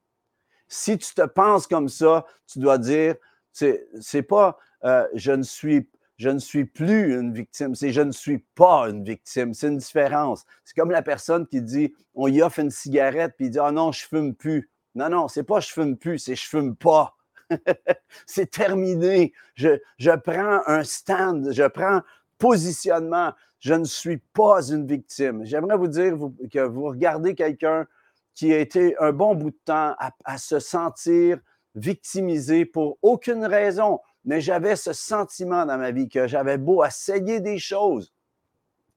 Si 0.68 0.98
tu 0.98 1.14
te 1.14 1.26
penses 1.26 1.68
comme 1.68 1.90
ça, 1.90 2.26
tu 2.48 2.60
dois 2.60 2.78
dire, 2.78 3.16
c'est 3.52 4.22
pas 4.24 4.58
euh, 4.84 5.08
je, 5.14 5.32
ne 5.32 5.44
suis, 5.44 5.90
je 6.18 6.30
ne 6.30 6.40
suis 6.40 6.66
plus 6.66 7.18
une 7.20 7.34
victime, 7.34 7.76
c'est 7.76 7.92
je 7.92 8.02
ne 8.02 8.12
suis 8.12 8.40
pas 8.56 8.90
une 8.90 9.04
victime. 9.04 9.54
C'est 9.54 9.68
une 9.68 9.78
différence. 9.78 10.46
C'est 10.64 10.76
comme 10.76 10.92
la 10.92 11.02
personne 11.02 11.48
qui 11.48 11.62
dit 11.62 11.94
on 12.14 12.28
y 12.28 12.42
offre 12.42 12.60
une 12.60 12.72
cigarette 12.72 13.34
puis 13.38 13.48
il 13.48 13.52
dit 13.52 13.60
Ah 13.60 13.72
non, 13.72 13.92
je 13.92 14.06
fume 14.06 14.36
plus. 14.36 14.70
Non, 14.96 15.10
non, 15.10 15.28
c'est 15.28 15.44
pas 15.44 15.60
je 15.60 15.70
fume 15.70 15.98
plus, 15.98 16.20
c'est 16.20 16.36
je 16.36 16.48
fume 16.48 16.76
pas. 16.76 17.17
c'est 18.26 18.52
terminé. 18.52 19.34
Je, 19.56 20.16
prends 20.18 20.62
un 20.68 20.84
stand, 20.84 21.52
je 21.52 21.68
prends 21.68 22.02
positionnement. 22.38 23.34
Je 23.60 23.74
ne 23.74 23.86
suis 23.86 24.18
pas 24.18 24.70
une 24.70 24.86
victime. 24.86 25.44
J'aimerais 25.46 25.78
vous 25.78 25.88
dire 25.88 26.14
que 26.52 26.60
vous 26.60 26.86
regardez 26.86 27.34
quelqu'un 27.36 27.88
qui 28.36 28.54
a 28.54 28.60
été 28.60 28.96
un 29.00 29.12
bon 29.12 29.34
bout 29.34 29.50
de 29.50 29.60
temps 29.66 29.96
à 30.24 30.38
se 30.38 30.60
sentir 30.60 31.40
victimisé 31.74 32.66
pour 32.66 32.98
aucune 33.02 33.46
raison, 33.46 34.00
mais 34.26 34.42
j'avais 34.42 34.76
ce 34.76 34.94
sentiment 34.94 35.66
dans 35.66 35.78
ma 35.78 35.92
vie 35.92 36.10
que 36.10 36.28
j'avais 36.28 36.58
beau 36.58 36.84
essayer 36.84 37.40
des 37.40 37.58
choses 37.58 38.14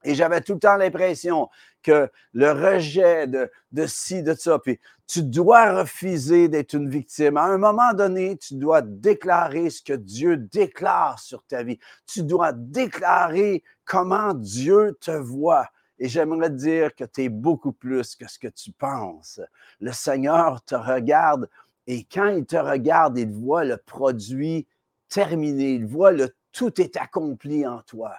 et 0.03 0.15
j'avais 0.15 0.41
tout 0.41 0.55
le 0.55 0.61
temps 0.61 0.77
l'impression 0.77 1.49
que 1.83 2.11
le 2.33 2.53
rejet 2.53 3.27
de, 3.27 3.51
de 3.73 3.87
ci, 3.87 4.23
de 4.23 4.35
ça, 4.35 4.59
puis 4.59 4.81
tu 5.11 5.25
dois 5.25 5.81
refuser 5.81 6.49
d'être 6.49 6.75
une 6.75 6.89
victime. 6.89 7.37
À 7.37 7.43
un 7.43 7.59
moment 7.59 7.93
donné, 7.95 8.37
tu 8.37 8.55
dois 8.55 8.81
déclarer 8.81 9.69
ce 9.69 9.83
que 9.83 9.93
Dieu 9.93 10.37
déclare 10.37 11.19
sur 11.19 11.43
ta 11.43 11.65
vie. 11.65 11.81
Tu 12.07 12.23
dois 12.23 12.53
déclarer 12.53 13.65
comment 13.85 14.35
Dieu 14.35 14.97
te 15.01 15.11
voit. 15.11 15.67
Et 15.99 16.09
j'aimerais 16.09 16.51
dire 16.51 16.95
que 16.95 17.03
tu 17.03 17.25
es 17.25 17.29
beaucoup 17.29 17.73
plus 17.73 18.15
que 18.15 18.29
ce 18.31 18.39
que 18.39 18.47
tu 18.47 18.71
penses. 18.71 19.41
Le 19.81 19.91
Seigneur 19.91 20.63
te 20.63 20.77
regarde 20.77 21.49
et 21.89 22.05
quand 22.05 22.29
il 22.29 22.47
te 22.47 22.57
regarde, 22.57 23.19
il 23.19 23.33
voit 23.33 23.65
le 23.65 23.79
produit 23.79 24.69
terminé, 25.09 25.73
il 25.73 25.87
voit 25.87 26.13
le 26.13 26.29
tout 26.53 26.81
est 26.81 26.97
accompli 26.97 27.67
en 27.67 27.83
toi. 27.83 28.15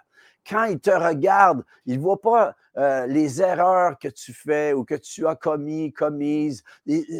Quand 0.48 0.66
il 0.66 0.80
te 0.80 0.92
regarde, 0.92 1.64
il 1.86 1.98
ne 1.98 2.02
voit 2.02 2.22
pas 2.22 2.56
euh, 2.78 3.06
les 3.08 3.42
erreurs 3.42 3.98
que 4.00 4.08
tu 4.08 4.34
fais 4.34 4.74
ou 4.74 4.84
que 4.86 4.96
tu 4.96 5.28
as 5.28 5.36
commis, 5.36 5.92
commises. 5.92 6.64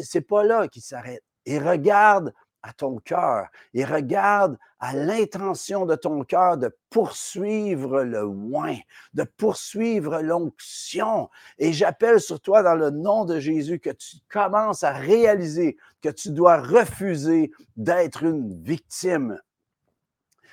C'est 0.02 0.26
pas 0.26 0.44
là 0.44 0.68
qu'il 0.68 0.82
s'arrête. 0.82 1.22
Il 1.44 1.66
regarde 1.66 2.32
à 2.62 2.72
ton 2.72 2.98
cœur 2.98 3.48
et 3.74 3.84
regarde 3.84 4.56
à 4.78 4.94
l'intention 4.94 5.84
de 5.84 5.94
ton 5.94 6.22
cœur 6.22 6.56
de 6.56 6.74
poursuivre 6.90 8.02
le 8.02 8.24
oin, 8.24 8.76
de 9.14 9.24
poursuivre 9.24 10.22
l'onction. 10.22 11.28
Et 11.58 11.72
j'appelle 11.72 12.20
sur 12.20 12.40
toi 12.40 12.62
dans 12.62 12.76
le 12.76 12.90
nom 12.90 13.24
de 13.24 13.38
Jésus 13.40 13.80
que 13.80 13.90
tu 13.90 14.16
commences 14.30 14.84
à 14.84 14.92
réaliser 14.92 15.76
que 16.00 16.08
tu 16.08 16.30
dois 16.30 16.60
refuser 16.60 17.50
d'être 17.76 18.22
une 18.22 18.62
victime. 18.62 19.38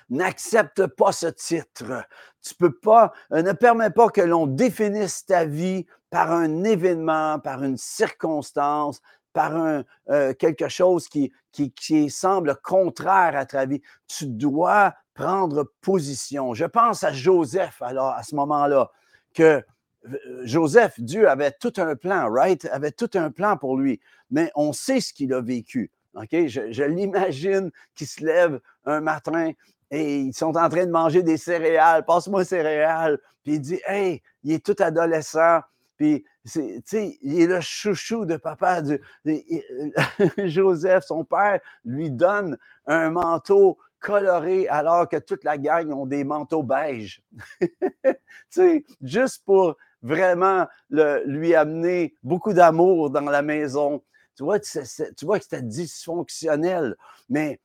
N'accepte 0.10 0.88
pas 0.88 1.12
ce 1.12 1.28
titre. 1.28 2.06
Tu 2.42 2.56
peux 2.56 2.74
pas, 2.74 3.14
euh, 3.32 3.42
ne 3.42 3.52
permets 3.52 3.92
pas 3.92 4.10
que 4.10 4.22
l'on 4.22 4.48
définisse 4.48 5.26
ta 5.26 5.46
vie 5.46 5.86
par 6.10 6.32
un 6.32 6.64
événement, 6.64 7.40
par 7.40 7.64
une 7.64 7.78
circonstance, 7.78 9.02
par 9.34 9.84
euh, 10.10 10.34
quelque 10.34 10.70
chose 10.70 11.08
qui, 11.08 11.32
qui, 11.52 12.10
semble 12.10 12.56
contraire 12.64 13.36
à 13.36 13.46
ta 13.46 13.66
vie. 13.66 13.82
Tu 14.08 14.26
dois 14.26 14.96
prendre 15.14 15.72
position. 15.82 16.54
Je 16.54 16.66
pense 16.66 17.04
à 17.04 17.14
Joseph 17.14 17.82
alors 17.82 18.14
à 18.14 18.24
ce 18.24 18.36
moment-là, 18.36 18.90
que 19.34 19.64
euh, 20.08 20.42
Joseph, 20.44 21.00
Dieu 21.00 21.30
avait 21.30 21.52
tout 21.52 21.74
un 21.78 21.96
plan, 21.96 22.32
right? 22.32 22.66
Avait 22.72 22.92
tout 22.92 23.12
un 23.16 23.30
plan 23.30 23.58
pour 23.58 23.78
lui, 23.78 24.00
mais 24.32 24.52
on 24.56 24.74
sait 24.74 25.02
ce 25.02 25.14
qu'il 25.14 25.34
a 25.34 25.42
vécu. 25.42 25.92
OK? 26.16 26.30
Je, 26.32 26.72
je 26.72 26.84
l'imagine 26.84 27.72
qu'il 27.96 28.08
se 28.08 28.24
lève 28.26 28.60
un 28.86 29.02
matin 29.02 29.52
et 29.92 30.20
ils 30.20 30.34
sont 30.34 30.56
en 30.58 30.70
train 30.70 30.86
de 30.86 30.92
manger 30.92 31.24
des 31.24 31.38
céréales. 31.38 32.06
Passe-moi 32.06 32.46
céréales. 32.46 33.20
Puis 33.44 33.56
il 33.56 33.62
dit 33.62 33.82
Hey, 33.88 34.22
il 34.44 34.54
est 34.54 34.66
tout 34.66 34.76
adolescent. 34.80 35.62
Puis, 35.98 36.24
il 36.56 37.42
est 37.42 37.48
le 37.48 37.60
chouchou 37.60 38.26
de 38.26 38.38
papa. 38.38 38.82
Joseph, 40.38 41.04
son 41.04 41.26
père, 41.26 41.60
lui 41.84 42.10
donne 42.10 42.58
un 42.86 43.10
manteau 43.10 43.78
coloré 44.00 44.70
alors 44.70 45.10
que 45.10 45.18
toute 45.18 45.44
la 45.44 45.58
gang 45.58 45.92
ont 45.92 46.06
des 46.06 46.24
manteaux 46.24 46.64
beiges. 46.64 47.22
juste 49.02 49.44
pour 49.46 49.76
vraiment 50.02 50.68
lui 50.90 51.54
amener 51.54 52.16
beaucoup 52.24 52.54
d'amour 52.54 53.10
dans 53.10 53.22
la 53.22 53.42
maison. 53.42 54.02
Tu 54.38 54.44
vois, 54.44 54.60
tu 54.62 55.26
vois 55.26 55.38
que 55.38 55.44
c'était 55.44 55.62
dysfonctionnel, 55.62 56.96
mais 57.28 57.60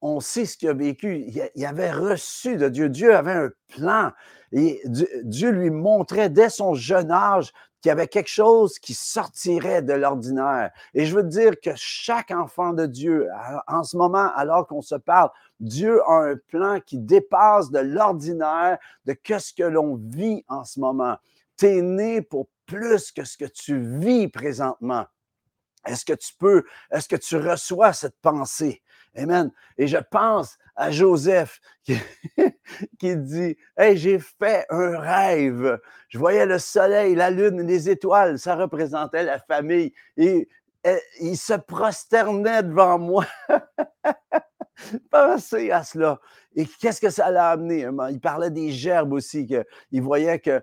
on 0.00 0.20
sait 0.20 0.46
ce 0.46 0.56
qu'il 0.56 0.68
a 0.68 0.74
vécu. 0.74 1.26
Il 1.54 1.66
avait 1.66 1.92
reçu 1.92 2.56
de 2.56 2.68
Dieu. 2.68 2.88
Dieu 2.88 3.14
avait 3.14 3.32
un 3.32 3.50
plan. 3.68 4.12
Et 4.52 4.80
Dieu 5.24 5.50
lui 5.50 5.70
montrait 5.70 6.30
dès 6.30 6.48
son 6.48 6.74
jeune 6.74 7.10
âge 7.10 7.52
qu'il 7.80 7.90
y 7.90 7.92
avait 7.92 8.08
quelque 8.08 8.30
chose 8.30 8.78
qui 8.78 8.94
sortirait 8.94 9.82
de 9.82 9.92
l'ordinaire. 9.92 10.70
Et 10.94 11.04
je 11.04 11.14
veux 11.14 11.22
dire 11.22 11.60
que 11.60 11.70
chaque 11.74 12.30
enfant 12.30 12.72
de 12.72 12.86
Dieu, 12.86 13.28
en 13.66 13.84
ce 13.84 13.96
moment, 13.96 14.30
alors 14.34 14.66
qu'on 14.66 14.82
se 14.82 14.94
parle, 14.94 15.30
Dieu 15.60 16.00
a 16.08 16.30
un 16.30 16.36
plan 16.48 16.80
qui 16.80 16.98
dépasse 16.98 17.70
de 17.70 17.80
l'ordinaire 17.80 18.78
de 19.04 19.16
ce 19.38 19.52
que 19.52 19.62
l'on 19.62 19.96
vit 19.96 20.44
en 20.48 20.64
ce 20.64 20.80
moment. 20.80 21.16
Tu 21.58 21.66
es 21.66 21.82
né 21.82 22.22
pour 22.22 22.48
plus 22.66 23.12
que 23.12 23.24
ce 23.24 23.36
que 23.36 23.44
tu 23.44 23.78
vis 23.78 24.28
présentement. 24.28 25.06
Est-ce 25.86 26.04
que 26.04 26.14
tu 26.14 26.34
peux, 26.38 26.64
est-ce 26.90 27.08
que 27.08 27.16
tu 27.16 27.36
reçois 27.36 27.92
cette 27.92 28.18
pensée? 28.20 28.82
Amen. 29.16 29.50
Et 29.78 29.86
je 29.86 29.96
pense 30.10 30.58
à 30.74 30.90
Joseph 30.90 31.60
qui, 31.82 31.96
dit 33.16 33.56
Hey, 33.76 33.96
j'ai 33.96 34.18
fait 34.18 34.66
un 34.68 34.98
rêve. 34.98 35.80
Je 36.08 36.18
voyais 36.18 36.46
le 36.46 36.58
soleil, 36.58 37.14
la 37.14 37.30
lune, 37.30 37.62
les 37.62 37.88
étoiles. 37.88 38.38
Ça 38.38 38.54
représentait 38.54 39.24
la 39.24 39.38
famille. 39.38 39.92
Et, 40.16 40.48
il 41.20 41.36
se 41.36 41.54
prosternait 41.54 42.62
devant 42.62 42.96
moi. 42.98 43.26
Pensez 45.10 45.72
à 45.72 45.82
cela. 45.82 46.20
Et 46.54 46.64
qu'est-ce 46.64 47.00
que 47.00 47.10
ça 47.10 47.28
l'a 47.30 47.50
amené? 47.50 47.88
Il 48.10 48.20
parlait 48.20 48.52
des 48.52 48.70
gerbes 48.70 49.12
aussi, 49.12 49.48
il 49.90 50.02
voyait 50.02 50.38
que 50.38 50.62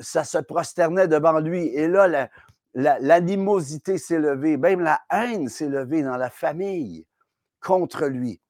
ça 0.00 0.24
se 0.24 0.36
prosternait 0.36 1.08
devant 1.08 1.38
lui. 1.38 1.68
Et 1.68 1.88
là, 1.88 2.28
l'animosité 2.74 3.96
s'est 3.96 4.18
levée, 4.18 4.58
même 4.58 4.80
la 4.80 5.00
haine 5.10 5.48
s'est 5.48 5.70
levée 5.70 6.02
dans 6.02 6.18
la 6.18 6.28
famille 6.28 7.06
contre 7.60 8.06
lui. 8.06 8.40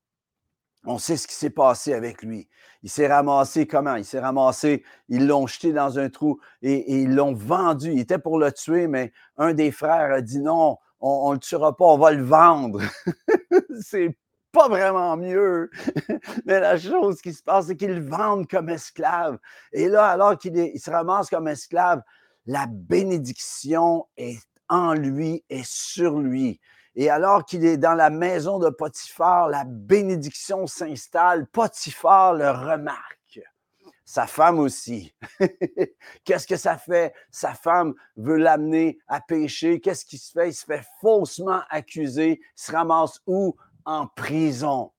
On 0.86 0.98
sait 0.98 1.16
ce 1.16 1.26
qui 1.26 1.34
s'est 1.34 1.50
passé 1.50 1.92
avec 1.92 2.22
lui. 2.22 2.48
Il 2.82 2.88
s'est 2.88 3.06
ramassé 3.06 3.66
comment? 3.66 3.96
Il 3.96 4.04
s'est 4.04 4.20
ramassé, 4.20 4.82
ils 5.08 5.26
l'ont 5.26 5.46
jeté 5.46 5.72
dans 5.72 5.98
un 5.98 6.08
trou 6.08 6.40
et, 6.62 7.02
ils 7.02 7.14
l'ont 7.14 7.34
vendu. 7.34 7.92
Il 7.92 8.00
était 8.00 8.18
pour 8.18 8.38
le 8.38 8.50
tuer, 8.50 8.86
mais 8.86 9.12
un 9.36 9.52
des 9.52 9.72
frères 9.72 10.12
a 10.12 10.22
dit 10.22 10.40
non, 10.40 10.78
on 11.00 11.30
ne 11.30 11.34
le 11.34 11.40
tuera 11.40 11.76
pas, 11.76 11.84
on 11.84 11.98
va 11.98 12.12
le 12.12 12.22
vendre. 12.22 12.80
c'est 13.82 14.16
pas 14.52 14.68
vraiment 14.68 15.16
mieux. 15.16 15.70
Mais 16.44 16.60
la 16.60 16.78
chose 16.78 17.20
qui 17.20 17.32
se 17.32 17.42
passe, 17.42 17.66
c'est 17.66 17.76
qu'ils 17.76 17.94
le 17.94 18.06
vendent 18.06 18.48
comme 18.48 18.68
esclave. 18.68 19.38
Et 19.72 19.88
là, 19.88 20.06
alors 20.06 20.36
qu'il 20.36 20.78
se 20.80 20.90
ramasse 20.90 21.30
comme 21.30 21.48
esclave, 21.48 22.02
la 22.46 22.66
bénédiction 22.68 24.06
est 24.16 24.40
en 24.68 24.94
lui 24.94 25.44
et 25.48 25.62
sur 25.64 26.18
lui. 26.18 26.60
Et 26.96 27.08
alors 27.08 27.44
qu'il 27.44 27.64
est 27.64 27.76
dans 27.76 27.94
la 27.94 28.10
maison 28.10 28.58
de 28.58 28.68
Potiphar, 28.68 29.48
la 29.48 29.64
bénédiction 29.64 30.66
s'installe. 30.66 31.46
Potiphar 31.46 32.34
le 32.34 32.50
remarque. 32.50 33.40
Sa 34.04 34.26
femme 34.26 34.58
aussi. 34.58 35.14
Qu'est-ce 36.24 36.48
que 36.48 36.56
ça 36.56 36.76
fait? 36.76 37.14
Sa 37.30 37.54
femme 37.54 37.94
veut 38.16 38.38
l'amener 38.38 38.98
à 39.06 39.20
pécher. 39.20 39.80
Qu'est-ce 39.80 40.04
qui 40.04 40.18
se 40.18 40.32
fait? 40.32 40.48
Il 40.48 40.52
se 40.52 40.64
fait 40.64 40.84
faussement 41.00 41.60
accuser. 41.70 42.40
Il 42.42 42.60
se 42.60 42.72
ramasse 42.72 43.20
où? 43.28 43.54
En 43.84 44.08
prison. 44.08 44.90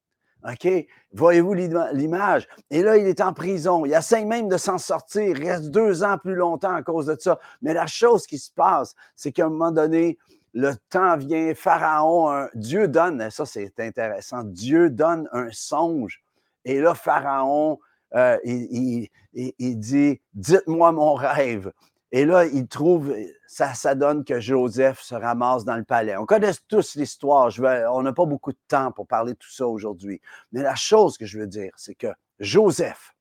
OK? 0.49 0.67
Voyez-vous 1.11 1.53
l'image? 1.53 2.47
Et 2.69 2.81
là, 2.81 2.95
il 2.95 3.05
est 3.05 3.19
en 3.19 3.33
prison. 3.33 3.85
Il 3.85 3.93
essaie 3.93 4.23
même 4.23 4.47
de 4.47 4.57
s'en 4.57 4.77
sortir. 4.77 5.37
Il 5.37 5.45
reste 5.45 5.71
deux 5.71 6.03
ans 6.03 6.17
plus 6.17 6.35
longtemps 6.35 6.73
à 6.73 6.81
cause 6.81 7.07
de 7.07 7.17
ça. 7.19 7.37
Mais 7.61 7.73
la 7.73 7.87
chose 7.87 8.25
qui 8.25 8.39
se 8.39 8.51
passe, 8.51 8.95
c'est 9.15 9.33
qu'à 9.33 9.45
un 9.45 9.49
moment 9.49 9.71
donné, 9.71 10.17
le 10.53 10.73
temps 10.89 11.17
vient, 11.17 11.53
Pharaon, 11.55 12.47
Dieu 12.53 12.87
donne, 12.87 13.29
ça 13.29 13.45
c'est 13.45 13.71
intéressant, 13.79 14.43
Dieu 14.43 14.89
donne 14.89 15.29
un 15.31 15.49
songe. 15.51 16.21
Et 16.65 16.81
là, 16.81 16.93
Pharaon, 16.93 17.79
euh, 18.13 18.37
il, 18.43 19.09
dit, 19.79 20.21
dites-moi 20.33 20.91
mon 20.91 21.13
rêve. 21.13 21.71
Et 22.11 22.25
là, 22.25 22.45
il 22.45 22.67
trouve, 22.67 23.15
ça, 23.47 23.95
donne 23.95 24.25
que 24.25 24.41
Joseph 24.41 24.99
se 24.99 25.15
ramasse 25.15 25.63
dans 25.63 25.77
le 25.77 25.85
palais. 25.85 26.17
On 26.17 26.25
connaît 26.25 26.51
tous 26.67 26.95
l'histoire. 26.95 27.49
on 27.93 28.01
n'a 28.03 28.11
pas 28.11 28.25
beaucoup 28.25 28.51
de 28.51 28.59
temps 28.67 28.91
pour 28.91 29.07
parler 29.07 29.33
de 29.33 29.37
tout 29.37 29.51
ça 29.51 29.65
aujourd'hui. 29.65 30.19
Mais 30.51 30.61
la 30.61 30.75
chose 30.75 31.17
que 31.17 31.25
je 31.25 31.39
veux 31.39 31.47
dire, 31.47 31.71
c'est 31.77 31.95
que 31.95 32.07
Joseph, 32.39 33.15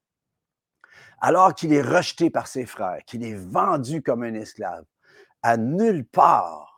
alors 1.20 1.54
qu'il 1.54 1.72
est 1.72 1.82
rejeté 1.82 2.30
par 2.30 2.48
ses 2.48 2.66
frères, 2.66 3.04
qu'il 3.06 3.24
est 3.24 3.36
vendu 3.36 4.02
comme 4.02 4.24
un 4.24 4.34
esclave, 4.34 4.84
à 5.42 5.56
nulle 5.56 6.04
part, 6.04 6.69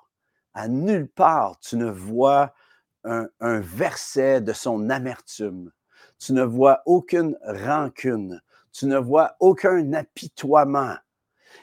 à 0.55 0.69
nulle 0.69 1.09
part, 1.09 1.59
tu 1.61 1.77
ne 1.77 1.91
vois 1.91 2.53
un, 3.05 3.29
verset 3.41 4.41
de 4.41 4.53
son 4.53 4.91
amertume. 4.91 5.73
Tu 6.19 6.33
ne 6.33 6.43
vois 6.43 6.83
aucune 6.87 7.37
rancune. 7.43 8.41
Tu 8.73 8.87
ne 8.87 8.97
vois 8.97 9.37
aucun 9.41 9.93
apitoiement 9.93 10.95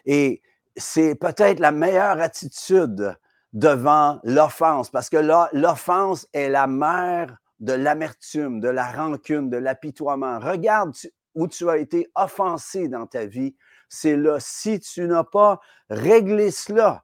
et 0.06 0.42
c'est 0.76 1.16
peut-être 1.16 1.60
la 1.60 1.72
meilleure 1.72 2.20
attitude 2.20 3.16
devant 3.54 4.20
l'offense, 4.24 4.90
parce 4.90 5.10
que 5.10 5.18
l'offense 5.54 6.28
est 6.34 6.50
la 6.50 6.68
mère 6.68 7.38
de 7.60 7.74
l'amertume, 7.74 8.60
de 8.60 8.70
la 8.70 8.92
rancune, 8.92 9.50
de 9.50 9.58
l'apitoiement. 9.58 10.40
Regarde 10.40 10.96
où 11.36 11.48
tu 11.48 11.70
as 11.70 11.78
été 11.78 12.10
offensé 12.16 12.88
dans 12.88 13.06
ta 13.06 13.26
vie. 13.26 13.56
C'est 13.90 14.16
là. 14.16 14.38
Si 14.40 14.80
tu 14.80 15.08
n'as 15.08 15.24
pas 15.24 15.60
réglé 15.90 16.52
cela 16.52 17.04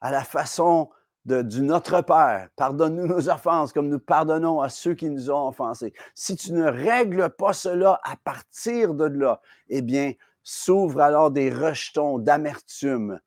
à 0.00 0.10
la 0.10 0.24
façon 0.24 0.90
de, 1.24 1.42
du 1.42 1.62
Notre 1.62 2.00
Père, 2.00 2.48
pardonne-nous 2.56 3.06
nos 3.06 3.28
offenses 3.28 3.72
comme 3.72 3.88
nous 3.88 3.98
pardonnons 3.98 4.60
à 4.60 4.68
ceux 4.68 4.94
qui 4.94 5.10
nous 5.10 5.30
ont 5.30 5.48
offensés. 5.48 5.92
Si 6.14 6.36
tu 6.36 6.52
ne 6.52 6.64
règles 6.64 7.28
pas 7.30 7.52
cela 7.52 8.00
à 8.02 8.16
partir 8.16 8.94
de 8.94 9.04
là, 9.04 9.40
eh 9.68 9.82
bien, 9.82 10.12
s'ouvrent 10.42 11.02
alors 11.02 11.30
des 11.30 11.50
rejetons 11.50 12.18
d'amertume, 12.18 13.20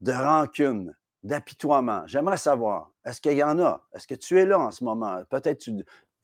de 0.00 0.12
rancune, 0.12 0.96
d'apitoiement. 1.22 2.02
J'aimerais 2.06 2.36
savoir, 2.36 2.90
est-ce 3.04 3.20
qu'il 3.20 3.34
y 3.34 3.42
en 3.44 3.58
a? 3.60 3.82
Est-ce 3.94 4.06
que 4.06 4.14
tu 4.14 4.38
es 4.40 4.44
là 4.44 4.58
en 4.58 4.70
ce 4.70 4.82
moment? 4.82 5.22
Peut-être 5.30 5.58
tu 5.58 5.72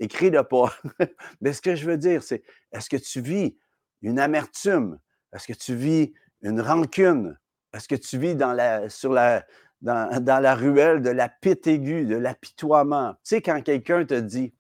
écris-le 0.01 0.43
pas. 0.43 0.73
Mais 1.41 1.53
ce 1.53 1.63
que 1.63 1.77
je 1.77 1.87
veux 1.87 1.97
dire, 1.97 2.23
c'est 2.23 2.43
est-ce 2.73 2.91
que 2.91 2.97
tu 2.97 3.21
vis 3.21 3.57
une 4.03 4.19
amertume? 4.19 4.99
Est-ce 5.33 5.47
que 5.47 5.57
tu 5.57 5.75
vis 5.77 6.13
une 6.43 6.61
rancune? 6.61 7.39
Est-ce 7.73 7.87
que 7.87 7.95
tu 7.95 8.19
vis 8.19 8.35
dans 8.35 8.53
la, 8.53 8.89
sur 8.91 9.13
la, 9.13 9.45
dans, 9.83 10.43
la 10.43 10.55
ruelle 10.55 11.03
de 11.03 11.11
la 11.11 11.29
pite 11.29 11.67
aiguë, 11.67 12.05
de 12.05 12.17
l'apitoiement? 12.17 13.13
Tu 13.25 13.37
sais, 13.37 13.43
quand 13.43 13.61
quelqu'un 13.63 14.05
te 14.05 14.15
dit, 14.15 14.53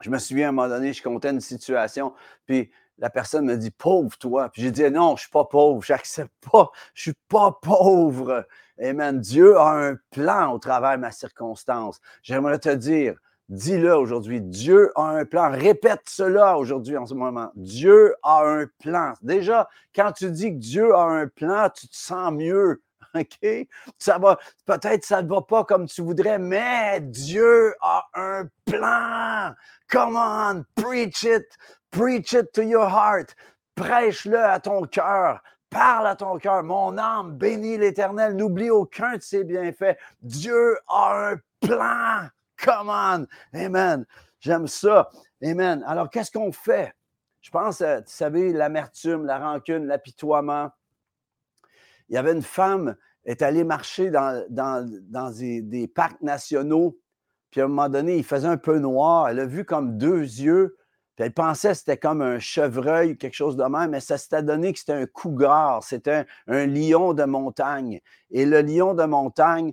je 0.00 0.10
me 0.10 0.18
souviens 0.18 0.46
à 0.46 0.48
un 0.50 0.52
moment 0.52 0.68
donné, 0.68 0.92
je 0.92 1.02
comptais 1.02 1.30
une 1.30 1.40
situation, 1.40 2.14
puis 2.46 2.70
la 2.98 3.10
personne 3.10 3.44
me 3.44 3.56
dit 3.56 3.70
pauvre 3.70 4.16
toi. 4.18 4.48
Puis 4.50 4.62
j'ai 4.62 4.70
dit 4.70 4.90
non, 4.90 5.16
je 5.16 5.22
suis 5.22 5.30
pas 5.30 5.44
pauvre, 5.44 5.82
j'accepte 5.82 6.32
pas, 6.50 6.70
je 6.94 7.02
suis 7.02 7.18
pas 7.28 7.58
pauvre. 7.62 8.46
Amen. 8.80 9.20
Dieu 9.20 9.56
a 9.58 9.70
un 9.70 9.96
plan 10.10 10.52
au 10.52 10.58
travers 10.58 10.92
de 10.92 11.00
ma 11.00 11.10
circonstance. 11.10 12.00
J'aimerais 12.22 12.58
te 12.58 12.68
dire, 12.68 13.16
dis-le 13.48 13.96
aujourd'hui, 13.96 14.40
Dieu 14.40 14.92
a 14.94 15.02
un 15.02 15.24
plan. 15.24 15.50
Répète 15.50 16.02
cela 16.06 16.58
aujourd'hui 16.58 16.96
en 16.96 17.06
ce 17.06 17.14
moment. 17.14 17.50
Dieu 17.56 18.14
a 18.22 18.44
un 18.44 18.66
plan. 18.80 19.14
Déjà, 19.22 19.68
quand 19.94 20.12
tu 20.12 20.30
dis 20.30 20.50
que 20.50 20.58
Dieu 20.58 20.94
a 20.94 21.02
un 21.02 21.26
plan, 21.26 21.68
tu 21.70 21.88
te 21.88 21.96
sens 21.96 22.32
mieux. 22.32 22.82
OK? 23.20 23.66
Ça 23.98 24.18
va, 24.18 24.38
peut-être 24.66 25.04
ça 25.04 25.22
ne 25.22 25.28
va 25.28 25.42
pas 25.42 25.64
comme 25.64 25.86
tu 25.86 26.02
voudrais, 26.02 26.38
mais 26.38 27.00
Dieu 27.00 27.74
a 27.80 28.06
un 28.14 28.48
plan. 28.64 29.54
Come 29.90 30.16
on, 30.16 30.64
preach 30.74 31.22
it. 31.22 31.46
Preach 31.90 32.32
it 32.32 32.52
to 32.52 32.62
your 32.62 32.88
heart. 32.88 33.34
Prêche-le 33.74 34.38
à 34.38 34.60
ton 34.60 34.82
cœur. 34.82 35.40
Parle 35.70 36.06
à 36.06 36.16
ton 36.16 36.38
cœur. 36.38 36.62
Mon 36.62 36.98
âme 36.98 37.36
bénit 37.36 37.78
l'Éternel. 37.78 38.34
N'oublie 38.34 38.70
aucun 38.70 39.16
de 39.16 39.22
ses 39.22 39.44
bienfaits. 39.44 39.96
Dieu 40.20 40.78
a 40.88 41.30
un 41.30 41.36
plan. 41.60 42.28
Come. 42.56 43.26
Amen. 43.54 44.04
J'aime 44.40 44.66
ça. 44.66 45.10
Amen. 45.42 45.84
Alors, 45.86 46.10
qu'est-ce 46.10 46.30
qu'on 46.30 46.52
fait? 46.52 46.92
Je 47.40 47.50
pense, 47.50 47.80
euh, 47.80 48.00
tu 48.00 48.12
savez, 48.12 48.52
l'amertume, 48.52 49.24
la 49.24 49.38
rancune, 49.38 49.86
l'apitoiement. 49.86 50.70
Il 52.08 52.14
y 52.14 52.18
avait 52.18 52.32
une 52.32 52.42
femme, 52.42 52.96
elle 53.24 53.32
est 53.32 53.42
allée 53.42 53.64
marcher 53.64 54.10
dans, 54.10 54.46
des, 54.50 55.88
parcs 55.88 56.22
nationaux, 56.22 56.98
puis 57.50 57.60
à 57.60 57.64
un 57.64 57.68
moment 57.68 57.88
donné, 57.88 58.16
il 58.16 58.24
faisait 58.24 58.48
un 58.48 58.56
peu 58.56 58.78
noir. 58.78 59.28
Elle 59.28 59.40
a 59.40 59.46
vu 59.46 59.64
comme 59.64 59.98
deux 59.98 60.20
yeux 60.20 60.78
elle 61.24 61.32
pensait 61.32 61.70
que 61.70 61.74
c'était 61.74 61.96
comme 61.96 62.22
un 62.22 62.38
chevreuil, 62.38 63.16
quelque 63.16 63.34
chose 63.34 63.56
de 63.56 63.64
même, 63.64 63.90
mais 63.90 64.00
ça 64.00 64.18
s'était 64.18 64.42
donné 64.42 64.72
que 64.72 64.78
c'était 64.78 64.92
un 64.92 65.06
cougar, 65.06 65.82
c'était 65.82 66.26
un, 66.46 66.66
lion 66.66 67.12
de 67.12 67.24
montagne. 67.24 68.00
Et 68.30 68.46
le 68.46 68.62
lion 68.62 68.94
de 68.94 69.04
montagne 69.04 69.72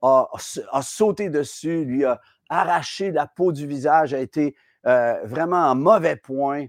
a, 0.00 0.26
sauté 0.82 1.28
dessus, 1.28 1.84
lui 1.84 2.04
a 2.04 2.20
arraché 2.48 3.10
la 3.10 3.26
peau 3.26 3.52
du 3.52 3.66
visage, 3.66 4.14
a 4.14 4.20
été 4.20 4.56
euh, 4.86 5.20
vraiment 5.24 5.70
en 5.70 5.74
mauvais 5.74 6.16
point. 6.16 6.66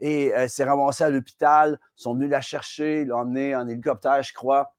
Et 0.00 0.28
elle 0.28 0.48
s'est 0.48 0.64
ramassée 0.64 1.04
à 1.04 1.10
l'hôpital, 1.10 1.78
ils 1.98 2.02
sont 2.02 2.14
venus 2.14 2.30
la 2.30 2.40
chercher, 2.40 3.04
l'ont 3.04 3.18
emmenée 3.18 3.56
en 3.56 3.66
hélicoptère, 3.66 4.22
je 4.22 4.32
crois. 4.32 4.74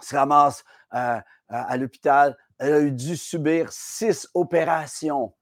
Elle 0.00 0.06
se 0.06 0.16
ramasse 0.16 0.64
euh, 0.94 1.20
à 1.48 1.76
l'hôpital. 1.76 2.36
Elle 2.58 2.72
a 2.72 2.90
dû 2.90 3.16
subir 3.16 3.70
six 3.70 4.28
opérations 4.34 5.32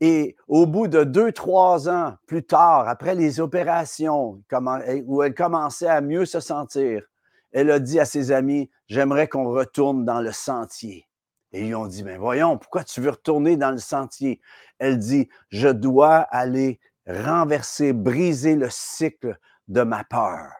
et 0.00 0.36
au 0.48 0.66
bout 0.66 0.88
de 0.88 1.04
deux, 1.04 1.32
trois 1.32 1.88
ans 1.88 2.16
plus 2.26 2.44
tard, 2.44 2.88
après 2.88 3.14
les 3.14 3.40
opérations, 3.40 4.42
où 5.06 5.22
elle 5.22 5.34
commençait 5.34 5.88
à 5.88 6.00
mieux 6.00 6.26
se 6.26 6.40
sentir, 6.40 7.02
elle 7.52 7.70
a 7.70 7.78
dit 7.78 8.00
à 8.00 8.04
ses 8.04 8.32
amis, 8.32 8.70
j'aimerais 8.88 9.28
qu'on 9.28 9.48
retourne 9.48 10.04
dans 10.04 10.20
le 10.20 10.32
sentier. 10.32 11.06
Et 11.52 11.68
ils 11.68 11.74
ont 11.76 11.86
dit, 11.86 12.02
mais 12.02 12.16
voyons, 12.16 12.58
pourquoi 12.58 12.82
tu 12.82 13.00
veux 13.00 13.10
retourner 13.10 13.56
dans 13.56 13.70
le 13.70 13.78
sentier? 13.78 14.40
Elle 14.78 14.98
dit, 14.98 15.28
je 15.50 15.68
dois 15.68 16.16
aller 16.16 16.80
renverser, 17.06 17.92
briser 17.92 18.56
le 18.56 18.68
cycle 18.70 19.38
de 19.68 19.82
ma 19.82 20.04
peur. 20.04 20.50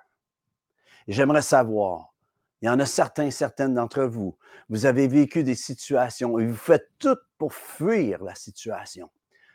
J'aimerais 1.09 1.43
savoir, 1.43 2.15
il 2.63 2.67
y 2.67 2.71
en 2.71 2.81
a 2.81 2.87
certains, 2.87 3.31
certaines 3.31 3.75
d'entre 3.75 4.05
vous, 4.05 4.37
vous 4.69 4.87
avez 4.87 5.07
vécu 5.07 5.45
des 5.45 5.55
situations 5.55 6.39
et 6.39 6.47
vous 6.47 6.57
faites 6.57 6.91
tout 6.99 7.19
pour 7.37 7.53
fuir 7.53 8.23
la 8.25 8.35
situation 8.35 9.11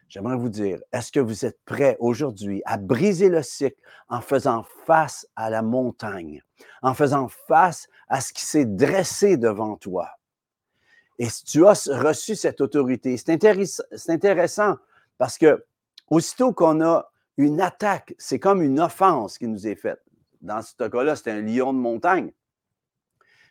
j'aimerais 0.10 0.36
vous 0.36 0.50
dire, 0.50 0.80
est-ce 0.92 1.12
que 1.12 1.20
vous 1.20 1.46
êtes 1.46 1.60
prêts 1.64 1.96
aujourd'hui 2.00 2.62
à 2.66 2.78
briser 2.78 3.30
le 3.30 3.44
cycle 3.44 3.80
en 4.10 4.22
faisant 4.22 4.66
face 4.86 5.28
à 5.36 5.50
la 5.50 5.62
montagne, 5.62 6.44
en 6.82 6.94
faisant 6.94 7.30
face 7.48 7.88
à 8.10 8.20
ce 8.20 8.34
qui 8.34 8.42
s'est 8.42 8.66
dressé 8.66 9.38
devant 9.38 9.78
toi? 9.78 10.10
Et 11.20 11.30
si 11.30 11.44
tu 11.46 11.66
as 11.66 11.88
reçu 11.88 12.36
cette 12.36 12.60
autorité, 12.60 13.16
c'est 13.18 13.30
intéressant 14.10 14.78
parce 15.18 15.38
que 15.38 15.64
aussitôt 16.10 16.54
qu'on 16.54 16.82
a 16.82 17.12
une 17.38 17.62
attaque, 17.62 18.14
c'est 18.18 18.40
comme 18.40 18.62
une 18.62 18.80
offense 18.80 19.38
qui 19.38 19.48
nous 19.48 19.68
est 19.68 19.76
faite. 19.76 20.02
Dans 20.42 20.62
ce 20.62 20.88
cas-là, 20.88 21.16
c'est 21.16 21.32
un 21.32 21.42
lion 21.42 21.74
de 21.74 21.80
montagne. 21.80 22.32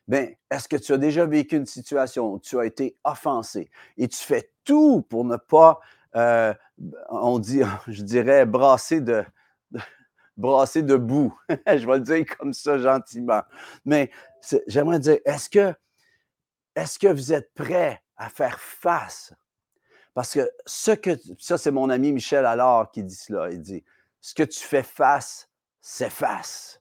Bien, 0.07 0.29
est-ce 0.51 0.69
que 0.69 0.77
tu 0.77 0.93
as 0.93 0.99
déjà 0.99 1.27
vécu 1.27 1.57
une 1.57 1.67
situation 1.67 2.33
où 2.33 2.39
tu 2.39 2.59
as 2.59 2.65
été 2.65 2.97
offensé 3.05 3.71
et 3.99 4.09
tu 4.09 4.19
fais 4.19 4.51
tout 4.65 5.03
pour 5.03 5.25
ne 5.25 5.37
pas 5.37 5.81
euh, 6.17 6.55
on 7.11 7.39
dit, 7.39 7.61
je 7.89 8.03
dirais, 8.03 8.47
brasser 8.47 9.01
de, 9.01 9.25
brasser 10.37 10.83
de 10.83 10.97
boue? 10.97 11.39
je 11.67 11.87
vais 11.87 11.99
le 11.99 12.01
dire 12.01 12.25
comme 12.39 12.53
ça 12.55 12.79
gentiment. 12.79 13.43
Mais 13.85 14.11
j'aimerais 14.67 14.99
dire, 14.99 15.19
est-ce 15.25 15.51
que, 15.51 15.75
est-ce 16.75 16.99
que 16.99 17.09
vous 17.09 17.33
êtes 17.33 17.53
prêts 17.55 18.03
à 18.17 18.31
faire 18.31 18.59
face? 18.61 19.33
Parce 20.19 20.35
que 20.35 20.51
ce 20.67 20.91
que, 20.91 21.11
ça 21.39 21.59
c'est 21.59 21.71
mon 21.71 21.91
ami 21.91 22.11
Michel 22.11 22.45
Allard 22.45 22.91
qui 22.91 23.05
dit 23.05 23.15
cela. 23.15 23.53
Il 23.53 23.63
dit, 23.63 23.85
ce 24.21 24.35
que 24.35 24.43
tu 24.43 24.59
fais 24.59 24.83
face, 24.83 25.49
s'efface. 25.81 26.81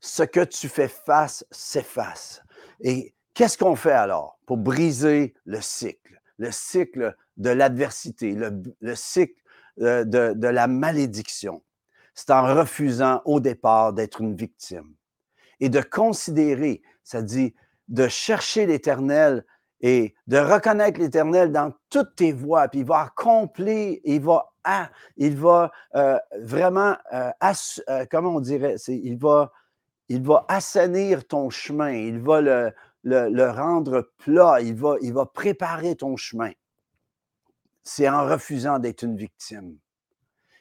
Ce 0.00 0.24
que 0.24 0.44
tu 0.44 0.68
fais 0.68 0.88
face, 0.88 1.46
s'efface. 1.50 2.42
Et 2.82 3.14
qu'est-ce 3.32 3.56
qu'on 3.56 3.74
fait 3.74 3.92
alors 3.92 4.38
pour 4.44 4.58
briser 4.58 5.32
le 5.46 5.62
cycle? 5.62 6.20
Le 6.36 6.50
cycle 6.50 7.16
de 7.38 7.48
l'adversité, 7.48 8.34
le, 8.34 8.94
cycle 8.96 9.40
euh, 9.80 10.04
de, 10.04 10.46
la 10.46 10.66
malédiction. 10.66 11.62
C'est 12.12 12.28
en 12.32 12.54
refusant 12.54 13.22
au 13.24 13.40
départ 13.40 13.94
d'être 13.94 14.20
une 14.20 14.36
victime 14.36 14.94
et 15.58 15.70
de 15.70 15.80
considérer, 15.80 16.82
ça 17.02 17.22
dit, 17.22 17.54
de 17.88 18.08
chercher 18.08 18.66
l'Éternel 18.66 19.46
et 19.80 20.14
de 20.26 20.38
reconnaître 20.38 21.00
l'Éternel 21.00 21.52
dans 21.52 21.72
toutes 21.88 22.14
tes 22.16 22.32
voies, 22.32 22.68
puis 22.68 22.80
il 22.80 22.86
va 22.86 23.00
accomplir, 23.00 23.98
il 24.04 24.20
va, 24.20 24.52
il 25.16 25.36
va 25.36 25.70
euh, 25.94 26.18
vraiment, 26.40 26.96
euh, 27.12 28.04
comment 28.10 28.36
on 28.36 28.40
dirait, 28.40 28.76
il 28.88 29.18
va, 29.18 29.52
assainir 30.48 31.26
ton 31.26 31.50
chemin, 31.50 31.92
il 31.92 32.20
va 32.20 32.40
le, 32.40 33.50
rendre 33.50 34.10
plat, 34.18 34.60
il 34.60 34.74
va 34.74 35.26
préparer 35.26 35.96
ton 35.96 36.16
chemin 36.16 36.50
c'est 37.82 38.08
en 38.08 38.26
refusant 38.26 38.78
d'être 38.78 39.02
une 39.02 39.16
victime. 39.16 39.76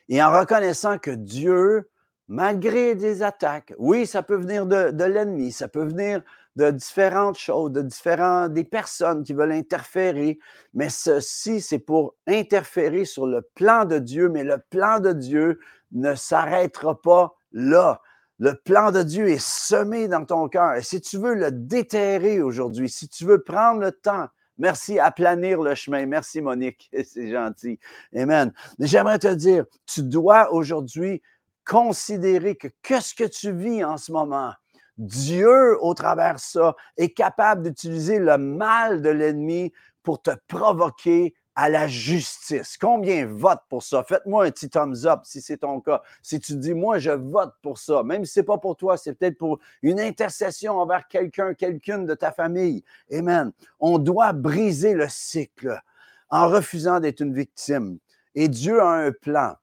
Et 0.07 0.23
en 0.23 0.31
reconnaissant 0.31 0.97
que 0.97 1.11
Dieu, 1.11 1.89
malgré 2.27 2.95
des 2.95 3.21
attaques, 3.21 3.73
oui, 3.77 4.07
ça 4.07 4.23
peut 4.23 4.35
venir 4.35 4.65
de, 4.65 5.03
l'ennemi, 5.03 5.51
ça 5.51 5.67
peut 5.67 5.83
venir 5.83 6.23
de 6.55 6.71
différentes 6.71 7.37
choses, 7.37 7.71
de 7.71 7.81
différentes, 7.81 8.53
des 8.53 8.63
personnes 8.63 9.23
qui 9.23 9.33
veulent 9.33 9.51
interférer, 9.51 10.39
mais 10.73 10.89
ceci, 10.89 11.61
c'est 11.61 11.79
pour 11.79 12.15
interférer 12.27 13.05
sur 13.05 13.27
le 13.27 13.41
plan 13.55 13.85
de 13.85 13.99
Dieu, 13.99 14.29
mais 14.29 14.43
le 14.43 14.57
plan 14.69 14.99
de 14.99 15.13
Dieu 15.13 15.59
ne 15.91 16.15
s'arrêtera 16.15 17.01
pas 17.01 17.35
là. 17.51 18.01
Le 18.39 18.55
plan 18.55 18.91
de 18.91 19.03
Dieu 19.03 19.29
est 19.29 19.43
semé 19.43 20.07
dans 20.07 20.25
ton 20.25 20.47
cœur. 20.47 20.75
Et 20.75 20.81
si 20.81 21.01
tu 21.01 21.17
veux 21.17 21.35
le 21.35 21.51
déterrer 21.51 22.41
aujourd'hui, 22.41 22.89
si 22.89 23.09
tu 23.09 23.25
veux 23.25 23.41
prendre 23.41 23.81
le 23.81 23.91
temps 23.91 24.27
Merci 24.59 24.99
à 24.99 25.09
planir 25.09 25.61
le 25.61 25.73
chemin. 25.73 26.05
Merci, 26.05 26.41
Monique. 26.41 26.91
C'est 27.05 27.31
gentil. 27.31 27.79
Amen. 28.13 28.53
Mais 28.77 28.87
j'aimerais 28.87 29.17
te 29.17 29.33
dire, 29.33 29.65
tu 29.85 30.03
dois 30.03 30.53
aujourd'hui 30.53 31.21
considérer 31.65 32.55
que 32.55 32.67
qu'est-ce 32.83 33.15
que 33.15 33.23
tu 33.23 33.53
vis 33.53 33.83
en 33.85 33.97
ce 33.97 34.11
moment? 34.11 34.51
Dieu, 34.99 35.81
au 35.81 35.93
travers 35.93 36.35
de 36.35 36.39
ça, 36.39 36.75
est 36.97 37.09
capable 37.09 37.63
d'utiliser 37.63 38.19
le 38.19 38.37
mal 38.37 39.01
de 39.01 39.09
l'ennemi 39.09 39.71
pour 40.03 40.21
te 40.21 40.31
provoquer 40.47 41.33
à 41.55 41.69
la 41.69 41.87
justice. 41.87 42.77
Combien 42.77 43.25
votent 43.25 43.63
pour 43.69 43.81
ça? 43.81 44.03
Faites-moi 44.03 44.45
un 44.45 44.51
petit 44.51 44.69
thumbs 44.69 45.05
up 45.05 45.21
si 45.23 45.41
c'est 45.41 45.57
ton 45.57 45.79
cas. 45.79 46.01
Si 46.21 46.39
tu 46.39 46.55
dis, 46.55 46.73
moi, 46.73 46.99
je 46.99 47.11
vote 47.11 47.53
pour 47.61 47.77
ça, 47.77 48.03
même 48.03 48.25
si 48.25 48.33
ce 48.33 48.39
n'est 48.41 48.45
pas 48.45 48.57
pour 48.57 48.75
toi, 48.75 48.97
c'est 48.97 49.13
peut-être 49.13 49.37
pour 49.37 49.59
une 49.81 49.99
intercession 49.99 50.77
envers 50.77 51.07
quelqu'un, 51.07 51.53
quelqu'une 51.53 52.05
de 52.05 52.13
ta 52.13 52.31
famille. 52.31 52.83
Amen. 53.11 53.51
On 53.79 53.99
doit 53.99 54.33
briser 54.33 54.93
le 54.93 55.07
cycle 55.09 55.81
en 56.29 56.49
refusant 56.49 56.99
d'être 56.99 57.21
une 57.21 57.33
victime. 57.33 57.99
Et 58.35 58.47
Dieu 58.47 58.81
a 58.81 58.89
un 58.89 59.11
plan. 59.11 59.55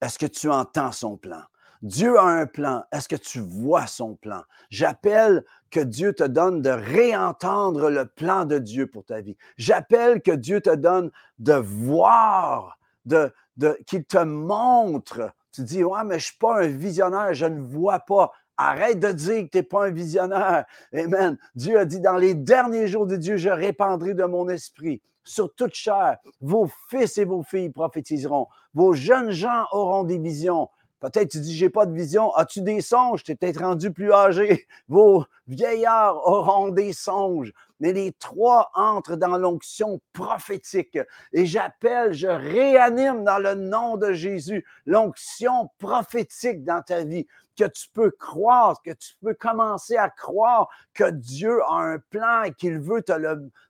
Est-ce 0.00 0.18
que 0.18 0.26
tu 0.26 0.50
entends 0.50 0.92
son 0.92 1.16
plan? 1.16 1.42
Dieu 1.84 2.18
a 2.18 2.24
un 2.24 2.46
plan. 2.46 2.82
Est-ce 2.92 3.10
que 3.10 3.16
tu 3.16 3.40
vois 3.40 3.86
son 3.86 4.14
plan? 4.14 4.42
J'appelle 4.70 5.44
que 5.70 5.80
Dieu 5.80 6.14
te 6.14 6.24
donne 6.24 6.62
de 6.62 6.70
réentendre 6.70 7.90
le 7.90 8.06
plan 8.06 8.46
de 8.46 8.58
Dieu 8.58 8.86
pour 8.86 9.04
ta 9.04 9.20
vie. 9.20 9.36
J'appelle 9.58 10.22
que 10.22 10.30
Dieu 10.30 10.62
te 10.62 10.74
donne 10.74 11.10
de 11.38 11.52
voir, 11.52 12.78
de, 13.04 13.30
de, 13.58 13.78
qu'il 13.86 14.02
te 14.06 14.16
montre. 14.16 15.30
Tu 15.52 15.62
dis, 15.62 15.84
ouais, 15.84 16.04
mais 16.04 16.14
je 16.14 16.26
ne 16.26 16.30
suis 16.30 16.38
pas 16.38 16.62
un 16.62 16.68
visionnaire, 16.68 17.34
je 17.34 17.44
ne 17.44 17.60
vois 17.60 18.00
pas. 18.00 18.32
Arrête 18.56 18.98
de 18.98 19.12
dire 19.12 19.42
que 19.44 19.50
tu 19.50 19.58
n'es 19.58 19.62
pas 19.62 19.88
un 19.88 19.90
visionnaire. 19.90 20.64
Amen. 20.94 21.36
Dieu 21.54 21.78
a 21.78 21.84
dit, 21.84 22.00
dans 22.00 22.16
les 22.16 22.32
derniers 22.32 22.88
jours 22.88 23.06
de 23.06 23.16
Dieu, 23.16 23.36
je 23.36 23.50
répandrai 23.50 24.14
de 24.14 24.24
mon 24.24 24.48
esprit 24.48 25.02
sur 25.22 25.54
toute 25.54 25.74
chair. 25.74 26.16
Vos 26.40 26.70
fils 26.88 27.18
et 27.18 27.26
vos 27.26 27.42
filles 27.42 27.68
prophétiseront. 27.68 28.46
Vos 28.72 28.94
jeunes 28.94 29.32
gens 29.32 29.66
auront 29.70 30.04
des 30.04 30.18
visions. 30.18 30.70
Peut-être 31.04 31.32
tu 31.32 31.40
dis, 31.40 31.54
j'ai 31.54 31.68
pas 31.68 31.84
de 31.84 31.92
vision. 31.92 32.34
As-tu 32.34 32.62
des 32.62 32.80
songes? 32.80 33.22
Tu 33.22 33.32
es 33.32 33.34
peut-être 33.34 33.60
rendu 33.60 33.92
plus 33.92 34.10
âgé. 34.10 34.66
Vos 34.88 35.26
vieillards 35.46 36.26
auront 36.26 36.70
des 36.70 36.94
songes. 36.94 37.52
Mais 37.78 37.92
les 37.92 38.12
trois 38.12 38.70
entrent 38.72 39.16
dans 39.16 39.36
l'onction 39.36 40.00
prophétique. 40.14 40.98
Et 41.34 41.44
j'appelle, 41.44 42.14
je 42.14 42.28
réanime 42.28 43.22
dans 43.22 43.38
le 43.38 43.54
nom 43.54 43.98
de 43.98 44.14
Jésus 44.14 44.64
l'onction 44.86 45.68
prophétique 45.78 46.64
dans 46.64 46.80
ta 46.80 47.04
vie. 47.04 47.26
Que 47.54 47.64
tu 47.64 47.86
peux 47.92 48.10
croire, 48.10 48.80
que 48.82 48.92
tu 48.92 49.12
peux 49.22 49.34
commencer 49.34 49.98
à 49.98 50.08
croire 50.08 50.70
que 50.94 51.10
Dieu 51.10 51.62
a 51.64 51.74
un 51.74 51.98
plan 51.98 52.44
et 52.44 52.54
qu'il 52.54 52.78
veut 52.78 53.04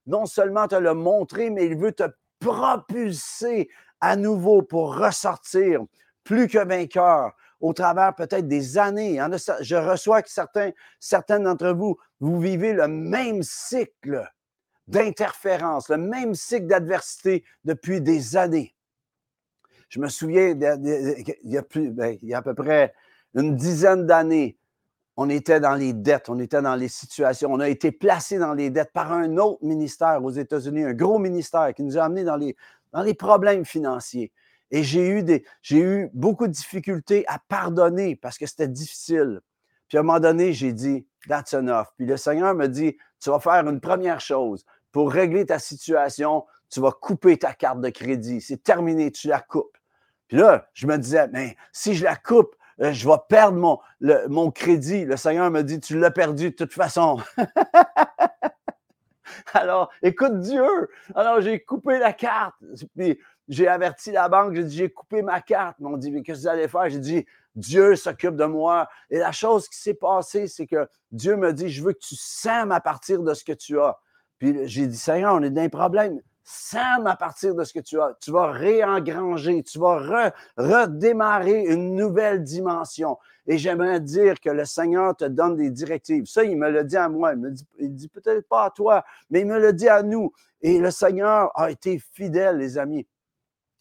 non 0.07 0.27
seulement 0.27 0.69
te 0.69 0.77
le 0.77 0.95
montrer, 0.95 1.51
mais 1.51 1.67
il 1.67 1.77
veut 1.77 1.93
te 1.93 2.05
propulser 2.39 3.69
à 4.01 4.15
nouveau 4.15 4.63
pour 4.63 4.97
ressortir 4.97 5.81
plus 6.25 6.49
que 6.49 6.59
vainqueur 6.59 7.33
au 7.61 7.73
travers 7.73 8.15
peut-être 8.15 8.49
des 8.49 8.79
années. 8.79 9.19
je 9.61 9.77
reçois 9.77 10.23
que 10.23 10.31
certains, 10.31 10.71
certaines 11.01 11.45
d'entre 11.45 11.71
vous, 11.71 11.97
vous 12.21 12.41
vivez 12.41 12.73
le 12.73 12.89
même 12.89 13.43
cycle 13.43 14.29
d'interférence, 14.87 15.89
le 15.89 15.97
même 15.97 16.35
cycle 16.35 16.67
d'adversité 16.67 17.45
depuis 17.65 18.01
des 18.01 18.37
années. 18.37 18.75
Je 19.89 20.01
me 20.01 20.09
souviens, 20.09 20.51
il 20.51 21.41
y 21.45 21.57
a, 21.57 21.63
plus, 21.63 21.91
ben, 21.91 22.19
il 22.21 22.29
y 22.29 22.35
a 22.35 22.39
à 22.39 22.43
peu 22.43 22.55
près 22.55 22.93
une 23.35 23.57
dizaine 23.57 24.07
d'années, 24.07 24.59
on 25.17 25.31
était 25.31 25.61
dans 25.61 25.75
les 25.75 25.93
dettes, 25.93 26.29
on 26.29 26.39
était 26.41 26.61
dans 26.61 26.75
les 26.75 26.89
situations, 26.89 27.53
on 27.53 27.61
a 27.61 27.69
été 27.69 27.93
placé 27.93 28.39
dans 28.39 28.53
les 28.53 28.71
dettes 28.71 28.93
par 28.93 29.13
un 29.13 29.37
autre 29.37 29.65
ministère 29.65 30.23
aux 30.23 30.31
États-Unis, 30.31 30.85
un 30.85 30.95
gros 30.95 31.19
ministère 31.19 31.73
qui 31.75 31.83
nous 31.83 31.97
a 31.97 32.05
amenés 32.05 32.25
dans 32.25 32.37
les, 32.37 32.57
dans 32.93 33.03
les 33.03 33.15
problèmes 33.15 33.65
financiers. 33.65 34.33
Et 34.71 34.83
j'ai 34.83 35.09
eu, 35.09 35.23
des, 35.23 35.45
j'ai 35.63 35.79
eu 35.79 36.11
beaucoup 36.15 36.47
de 36.47 36.53
difficultés 36.53 37.25
à 37.29 37.39
pardonner 37.49 38.17
parce 38.17 38.39
que 38.39 38.47
c'était 38.47 38.69
difficile. 38.69 39.41
Puis 39.89 39.99
à 39.99 40.01
un 40.01 40.05
moment 40.05 40.21
donné, 40.21 40.53
j'ai 40.53 40.73
dit, 40.73 41.07
that's 41.29 41.55
enough. 41.55 41.87
Puis 41.97 42.07
le 42.07 42.17
Seigneur 42.17 42.55
me 42.55 42.67
dit, 42.67 42.97
tu 43.21 43.31
vas 43.31 43.41
faire 43.41 43.69
une 43.69 43.81
première 43.81 44.21
chose. 44.21 44.65
Pour 44.93 45.13
régler 45.13 45.47
ta 45.47 45.59
situation, 45.59 46.45
tu 46.71 46.81
vas 46.81 46.93
couper 46.93 47.39
ta 47.39 47.53
carte 47.53 47.81
de 47.81 47.91
crédit. 47.91 48.41
C'est 48.41 48.63
terminé, 48.63 49.11
tu 49.11 49.29
la 49.29 49.41
coupes. 49.41 49.77
Puis 50.29 50.39
là, 50.39 50.67
je 50.73 50.87
me 50.87 50.97
disais, 50.99 51.29
mais 51.29 51.57
si 51.73 51.95
je 51.95 52.05
la 52.05 52.17
coupe, 52.17 52.57
euh, 52.81 52.93
je 52.93 53.09
vais 53.09 53.17
perdre 53.29 53.59
mon, 53.59 53.79
mon 54.29 54.51
crédit. 54.51 55.05
Le 55.05 55.17
Seigneur 55.17 55.51
me 55.51 55.63
dit, 55.63 55.81
tu 55.81 55.99
l'as 55.99 56.11
perdu 56.11 56.51
de 56.51 56.57
toute 56.57 56.73
façon. 56.73 57.19
Alors, 59.55 59.91
écoute 60.03 60.41
Dieu. 60.41 60.89
Alors, 61.15 61.41
j'ai 61.41 61.61
coupé 61.61 61.99
la 61.99 62.13
carte. 62.13 62.55
Puis, 62.97 63.19
j'ai 63.49 63.69
averti 63.69 64.11
la 64.11 64.29
banque, 64.29 64.55
j'ai 64.55 64.65
dit, 64.65 64.77
j'ai 64.77 64.91
coupé 64.91 65.23
ma 65.23 65.41
carte. 65.41 65.77
Ils 65.79 65.85
m'ont 65.85 65.97
dit, 65.97 66.11
mais 66.11 66.23
qu'est-ce 66.23 66.39
que 66.39 66.43
vous 66.43 66.49
allez 66.49 66.69
faire? 66.69 66.89
J'ai 66.89 66.99
dit, 66.99 67.27
Dieu 67.55 67.95
s'occupe 67.97 68.37
de 68.37 68.45
moi. 68.45 68.89
Et 69.11 69.19
la 69.19 69.33
chose 69.33 69.69
qui 69.69 69.79
s'est 69.79 69.95
passée, 69.95 70.49
c'est 70.49 70.67
que 70.67 70.89
Dieu 71.13 71.37
me 71.37 71.53
dit, 71.53 71.69
je 71.69 71.83
veux 71.83 71.93
que 71.93 71.99
tu 71.99 72.17
sèmes 72.17 72.73
à 72.73 72.81
partir 72.81 73.23
de 73.23 73.35
ce 73.35 73.45
que 73.45 73.53
tu 73.53 73.79
as. 73.81 73.99
Puis 74.39 74.67
j'ai 74.67 74.87
dit, 74.87 74.97
Seigneur, 74.97 75.35
on 75.35 75.43
est 75.43 75.51
dans 75.51 75.63
un 75.63 75.69
problème. 75.69 76.21
Sème 76.47 77.07
à 77.07 77.17
partir 77.17 77.55
de 77.55 77.65
ce 77.65 77.73
que 77.73 77.81
tu 77.81 77.99
as. 78.01 78.17
Tu 78.21 78.31
vas 78.31 78.51
réengranger, 78.51 79.63
tu 79.63 79.79
vas 79.79 80.31
redémarrer 80.57 81.65
une 81.65 81.95
nouvelle 81.95 82.43
dimension. 82.43 83.17
Et 83.47 83.57
j'aimerais 83.57 84.01
dire 84.01 84.41
que 84.41 84.51
le 84.51 84.65
Seigneur 84.65 85.17
te 85.17 85.25
donne 85.25 85.57
des 85.57 85.71
directives. 85.71 86.27
Ça, 86.27 86.45
il 86.45 86.59
me 86.59 86.71
le 86.71 86.85
dit 86.85 86.97
à 86.97 87.09
moi. 87.09 87.33
Il 87.33 87.39
me 87.39 87.51
dit, 87.51 87.67
il 87.79 87.95
dit 87.95 88.09
peut-être 88.09 88.47
pas 88.47 88.65
à 88.65 88.71
toi, 88.71 89.05
mais 89.31 89.41
il 89.41 89.47
me 89.47 89.59
le 89.59 89.73
dit 89.73 89.89
à 89.89 90.03
nous. 90.03 90.33
Et 90.61 90.79
le 90.79 90.91
Seigneur 90.91 91.51
a 91.55 91.71
été 91.71 91.99
fidèle, 91.99 92.59
les 92.59 92.77
amis. 92.77 93.07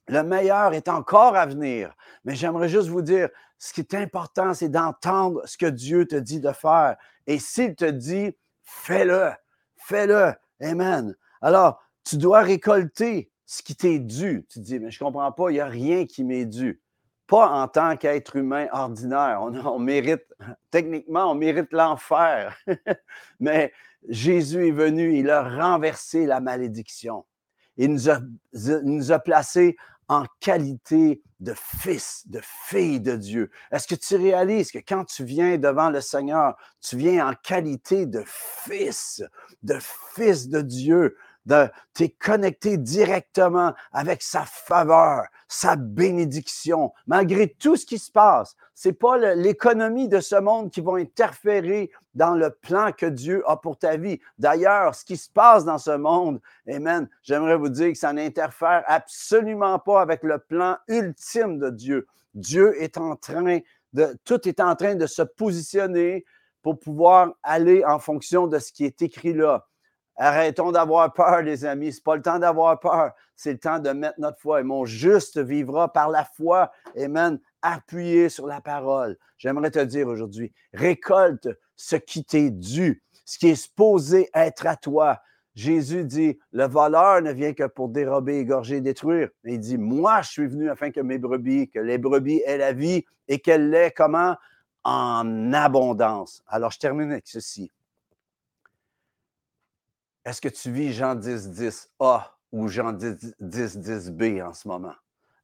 Le 0.07 0.21
meilleur 0.21 0.73
est 0.73 0.89
encore 0.89 1.35
à 1.35 1.45
venir. 1.45 1.93
Mais 2.25 2.35
j'aimerais 2.35 2.69
juste 2.69 2.89
vous 2.89 3.01
dire, 3.01 3.29
ce 3.57 3.71
qui 3.71 3.81
est 3.81 3.93
important, 3.93 4.53
c'est 4.53 4.69
d'entendre 4.69 5.41
ce 5.45 5.57
que 5.57 5.65
Dieu 5.65 6.05
te 6.05 6.15
dit 6.15 6.41
de 6.41 6.51
faire. 6.51 6.97
Et 7.27 7.39
s'il 7.39 7.75
te 7.75 7.85
dit, 7.85 8.35
fais-le, 8.63 9.31
fais-le. 9.77 10.33
Amen. 10.61 11.15
Alors, 11.41 11.81
tu 12.03 12.17
dois 12.17 12.41
récolter 12.41 13.31
ce 13.45 13.61
qui 13.61 13.75
t'est 13.75 13.99
dû. 13.99 14.45
Tu 14.49 14.59
dis, 14.59 14.79
mais 14.79 14.91
je 14.91 15.01
ne 15.01 15.05
comprends 15.05 15.31
pas, 15.31 15.49
il 15.49 15.53
n'y 15.53 15.59
a 15.59 15.67
rien 15.67 16.05
qui 16.05 16.23
m'est 16.23 16.45
dû. 16.45 16.81
Pas 17.27 17.49
en 17.49 17.67
tant 17.67 17.95
qu'être 17.95 18.35
humain 18.35 18.67
ordinaire. 18.73 19.39
On, 19.41 19.79
mérite, 19.79 20.25
techniquement, 20.69 21.31
on 21.31 21.35
mérite 21.35 21.71
l'enfer. 21.71 22.57
mais 23.39 23.71
Jésus 24.09 24.67
est 24.67 24.71
venu, 24.71 25.17
il 25.17 25.29
a 25.29 25.41
renversé 25.41 26.25
la 26.25 26.41
malédiction. 26.41 27.25
Il 27.77 27.93
nous 27.93 29.11
a 29.11 29.19
placés 29.19 29.77
en 30.07 30.25
qualité 30.39 31.21
de 31.39 31.53
fils, 31.55 32.23
de 32.27 32.39
fille 32.67 32.99
de 32.99 33.15
Dieu. 33.15 33.51
Est-ce 33.71 33.87
que 33.87 33.95
tu 33.95 34.15
réalises 34.15 34.71
que 34.71 34.79
quand 34.79 35.05
tu 35.05 35.23
viens 35.23 35.57
devant 35.57 35.89
le 35.89 36.01
Seigneur, 36.01 36.55
tu 36.81 36.97
viens 36.97 37.27
en 37.27 37.33
qualité 37.33 38.05
de 38.05 38.23
fils, 38.25 39.23
de 39.61 39.77
fils 40.15 40.47
de 40.49 40.61
Dieu, 40.61 41.17
tu 41.47 42.03
es 42.03 42.09
connecté 42.09 42.77
directement 42.77 43.73
avec 43.91 44.21
sa 44.21 44.43
faveur, 44.45 45.25
sa 45.47 45.75
bénédiction, 45.75 46.93
malgré 47.05 47.49
tout 47.49 47.75
ce 47.75 47.85
qui 47.85 47.99
se 47.99 48.11
passe. 48.11 48.55
C'est 48.73 48.93
pas 48.93 49.17
l'économie 49.35 50.07
de 50.07 50.19
ce 50.19 50.35
monde 50.35 50.71
qui 50.71 50.81
va 50.81 50.93
interférer 50.95 51.91
dans 52.15 52.35
le 52.35 52.49
plan 52.49 52.91
que 52.91 53.05
Dieu 53.05 53.43
a 53.47 53.57
pour 53.57 53.77
ta 53.77 53.97
vie. 53.97 54.19
D'ailleurs, 54.37 54.95
ce 54.95 55.05
qui 55.05 55.17
se 55.17 55.29
passe 55.29 55.65
dans 55.65 55.77
ce 55.77 55.91
monde, 55.91 56.39
Amen, 56.67 57.07
j'aimerais 57.21 57.57
vous 57.57 57.69
dire 57.69 57.91
que 57.91 57.97
ça 57.97 58.13
n'interfère 58.13 58.83
absolument 58.87 59.79
pas 59.79 60.01
avec 60.01 60.23
le 60.23 60.39
plan 60.39 60.77
ultime 60.87 61.59
de 61.59 61.69
Dieu. 61.69 62.07
Dieu 62.33 62.81
est 62.81 62.97
en 62.97 63.15
train 63.15 63.59
de, 63.93 64.17
tout 64.25 64.47
est 64.47 64.59
en 64.59 64.75
train 64.75 64.95
de 64.95 65.05
se 65.05 65.21
positionner 65.21 66.25
pour 66.61 66.79
pouvoir 66.79 67.33
aller 67.43 67.83
en 67.85 67.99
fonction 67.99 68.47
de 68.47 68.57
ce 68.57 68.71
qui 68.71 68.85
est 68.85 69.01
écrit 69.01 69.33
là. 69.33 69.67
Arrêtons 70.15 70.71
d'avoir 70.71 71.11
peur, 71.13 71.41
les 71.41 71.65
amis. 71.65 71.91
Ce 71.91 71.97
n'est 71.97 72.03
pas 72.03 72.15
le 72.15 72.21
temps 72.21 72.39
d'avoir 72.39 72.79
peur. 72.79 73.11
C'est 73.35 73.53
le 73.53 73.59
temps 73.59 73.79
de 73.79 73.89
mettre 73.89 74.19
notre 74.19 74.39
foi. 74.39 74.61
Et 74.61 74.63
mon 74.63 74.85
juste 74.85 75.39
vivra 75.39 75.91
par 75.91 76.09
la 76.09 76.23
foi. 76.23 76.71
Amen. 76.97 77.39
Appuyé 77.61 78.29
sur 78.29 78.45
la 78.45 78.61
parole. 78.61 79.17
J'aimerais 79.37 79.71
te 79.71 79.79
dire 79.79 80.07
aujourd'hui, 80.07 80.53
récolte 80.73 81.49
ce 81.75 81.95
qui 81.95 82.23
t'est 82.23 82.51
dû, 82.51 83.01
ce 83.25 83.37
qui 83.37 83.49
est 83.49 83.55
supposé 83.55 84.29
être 84.33 84.67
à 84.67 84.75
toi. 84.75 85.19
Jésus 85.55 86.03
dit, 86.03 86.39
le 86.51 86.65
voleur 86.65 87.21
ne 87.21 87.31
vient 87.31 87.53
que 87.53 87.67
pour 87.67 87.89
dérober, 87.89 88.39
égorger, 88.39 88.81
détruire. 88.81 89.29
Il 89.43 89.59
dit, 89.59 89.77
moi, 89.77 90.21
je 90.21 90.29
suis 90.29 90.47
venu 90.47 90.69
afin 90.69 90.91
que 90.91 90.99
mes 90.99 91.19
brebis, 91.19 91.69
que 91.69 91.79
les 91.79 91.97
brebis 91.97 92.41
aient 92.45 92.57
la 92.57 92.73
vie 92.73 93.05
et 93.27 93.39
qu'elles 93.39 93.69
l'aient 93.69 93.91
comment? 93.91 94.35
En 94.83 95.53
abondance. 95.53 96.43
Alors, 96.47 96.71
je 96.71 96.79
termine 96.79 97.11
avec 97.11 97.27
ceci. 97.27 97.71
Est-ce 100.25 100.39
que 100.39 100.49
tu 100.49 100.71
vis 100.71 100.93
Jean 100.93 101.15
10, 101.15 101.49
10 101.49 101.89
A 101.99 102.37
ou 102.51 102.67
Jean 102.67 102.93
10, 102.93 103.35
10, 103.39 103.77
10 103.77 104.11
B 104.11 104.23
en 104.41 104.53
ce 104.53 104.67
moment? 104.67 104.95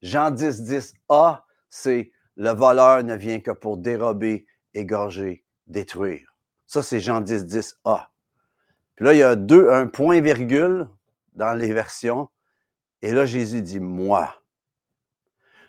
Jean 0.01 0.31
10, 0.31 0.61
10 0.61 0.93
A, 1.09 1.45
c'est 1.69 2.11
le 2.37 2.51
voleur 2.51 3.03
ne 3.03 3.15
vient 3.15 3.41
que 3.41 3.51
pour 3.51 3.77
dérober, 3.77 4.45
égorger, 4.73 5.43
détruire. 5.67 6.33
Ça, 6.65 6.81
c'est 6.81 7.01
Jean 7.01 7.19
10, 7.19 7.45
10 7.45 7.79
A. 7.83 8.09
Puis 8.95 9.05
là, 9.05 9.13
il 9.13 9.19
y 9.19 9.23
a 9.23 9.35
deux, 9.35 9.69
un 9.69 9.87
point 9.87 10.21
virgule 10.21 10.87
dans 11.33 11.53
les 11.53 11.73
versions. 11.73 12.29
Et 13.01 13.11
là, 13.11 13.25
Jésus 13.25 13.61
dit 13.61 13.79
Moi. 13.79 14.33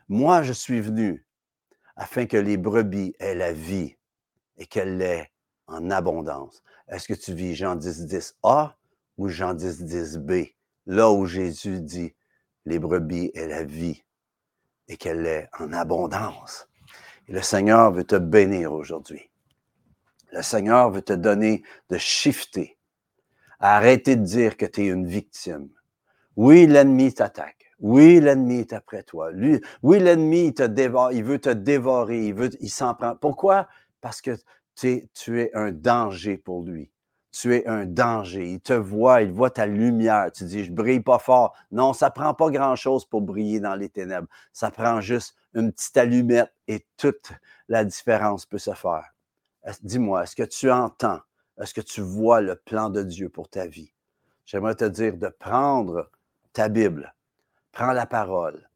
Moi, 0.08 0.42
je 0.42 0.52
suis 0.52 0.80
venu 0.80 1.24
afin 1.96 2.26
que 2.26 2.36
les 2.36 2.56
brebis 2.56 3.14
aient 3.18 3.34
la 3.34 3.52
vie 3.52 3.96
et 4.56 4.66
qu'elle 4.66 4.98
l'ait 4.98 5.30
en 5.66 5.90
abondance. 5.90 6.62
Est-ce 6.88 7.08
que 7.08 7.14
tu 7.14 7.34
vis 7.34 7.54
Jean 7.54 7.76
10, 7.76 8.06
10 8.06 8.36
A 8.42 8.76
ou 9.20 9.28
Jean 9.28 9.52
10, 9.52 9.85
10 9.85 10.18
B, 10.18 10.33
là 10.87 11.12
où 11.12 11.26
Jésus 11.26 11.83
dit 11.83 12.14
les 12.64 12.78
brebis 12.78 13.30
est 13.35 13.46
la 13.46 13.64
vie 13.64 14.02
et 14.88 14.96
qu'elle 14.96 15.26
est 15.26 15.50
en 15.59 15.74
abondance. 15.74 16.66
Le 17.28 17.42
Seigneur 17.42 17.92
veut 17.92 18.04
te 18.04 18.16
bénir 18.16 18.72
aujourd'hui. 18.72 19.30
Le 20.33 20.40
Seigneur 20.40 20.90
veut 20.90 21.02
te 21.02 21.12
donner 21.12 21.62
de 21.90 21.98
shifter. 21.98 22.78
Arrêtez 23.59 24.16
de 24.16 24.24
dire 24.24 24.56
que 24.56 24.64
tu 24.64 24.85
es 24.85 24.87
une 24.87 25.06
victime. 25.06 25.68
Oui, 26.37 26.66
l'ennemi 26.66 27.12
t'attaque. 27.12 27.72
Oui, 27.78 28.20
l'ennemi 28.20 28.61
est 28.61 28.72
après 28.72 29.02
toi. 29.02 29.30
Oui, 29.83 29.98
l'ennemi 29.98 30.54
te 30.54 30.62
dévore, 30.62 31.12
il 31.12 31.24
veut 31.24 31.40
te 31.40 31.50
dévorer, 31.50 32.35
il 32.61 32.70
s'en 32.70 32.94
prend. 32.94 33.16
Pourquoi? 33.16 33.68
Parce 34.00 34.22
que 34.22 34.38
tu 34.74 35.42
es 35.42 35.50
un 35.52 35.72
danger 35.72 36.38
pour 36.38 36.62
lui 36.62 36.90
tu 37.32 37.54
es 37.54 37.66
un 37.66 37.86
danger. 37.86 38.50
Il 38.50 38.60
te 38.60 38.72
voit, 38.72 39.22
il 39.22 39.32
voit 39.32 39.50
ta 39.50 39.66
lumière. 39.66 40.30
Tu 40.32 40.44
dis, 40.44 40.64
je 40.64 40.72
brille 40.72 41.00
pas 41.00 41.18
fort. 41.18 41.54
Non, 41.70 41.92
ça 41.92 42.10
prend 42.10 42.34
pas 42.34 42.50
grand-chose 42.50 43.04
pour 43.04 43.22
briller 43.22 43.60
dans 43.60 43.74
les 43.74 43.88
ténèbres. 43.88 44.28
Ça 44.52 44.70
prend 44.70 45.00
juste 45.00 45.36
une 45.54 45.72
petite 45.72 45.96
allumette 45.96 46.52
et 46.68 46.86
toute 46.96 47.32
la 47.68 47.84
différence 47.84 48.46
peut 48.46 48.58
se 48.58 48.72
faire. 48.74 49.14
Dis-moi, 49.82 50.24
est-ce 50.24 50.36
que 50.36 50.42
tu 50.42 50.70
entends? 50.70 51.20
Est-ce 51.60 51.74
que 51.74 51.80
tu 51.80 52.00
vois 52.00 52.40
le 52.40 52.56
plan 52.56 52.90
de 52.90 53.02
Dieu 53.02 53.28
pour 53.28 53.48
ta 53.48 53.66
vie? 53.66 53.92
J'aimerais 54.46 54.74
te 54.74 54.84
dire 54.84 55.16
de 55.16 55.28
prendre 55.28 56.10
ta 56.52 56.68
Bible. 56.68 57.14
Prends 57.70 57.92
la 57.92 58.06
parole. 58.06 58.68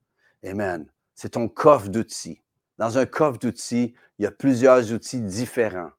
Amen. 0.44 0.86
C'est 1.14 1.30
ton 1.30 1.48
coffre 1.48 1.88
d'outils. 1.88 2.42
Dans 2.78 2.98
un 2.98 3.06
coffre 3.06 3.38
d'outils, 3.38 3.94
il 4.18 4.24
y 4.24 4.26
a 4.26 4.30
plusieurs 4.30 4.92
outils 4.92 5.20
différents 5.20 5.90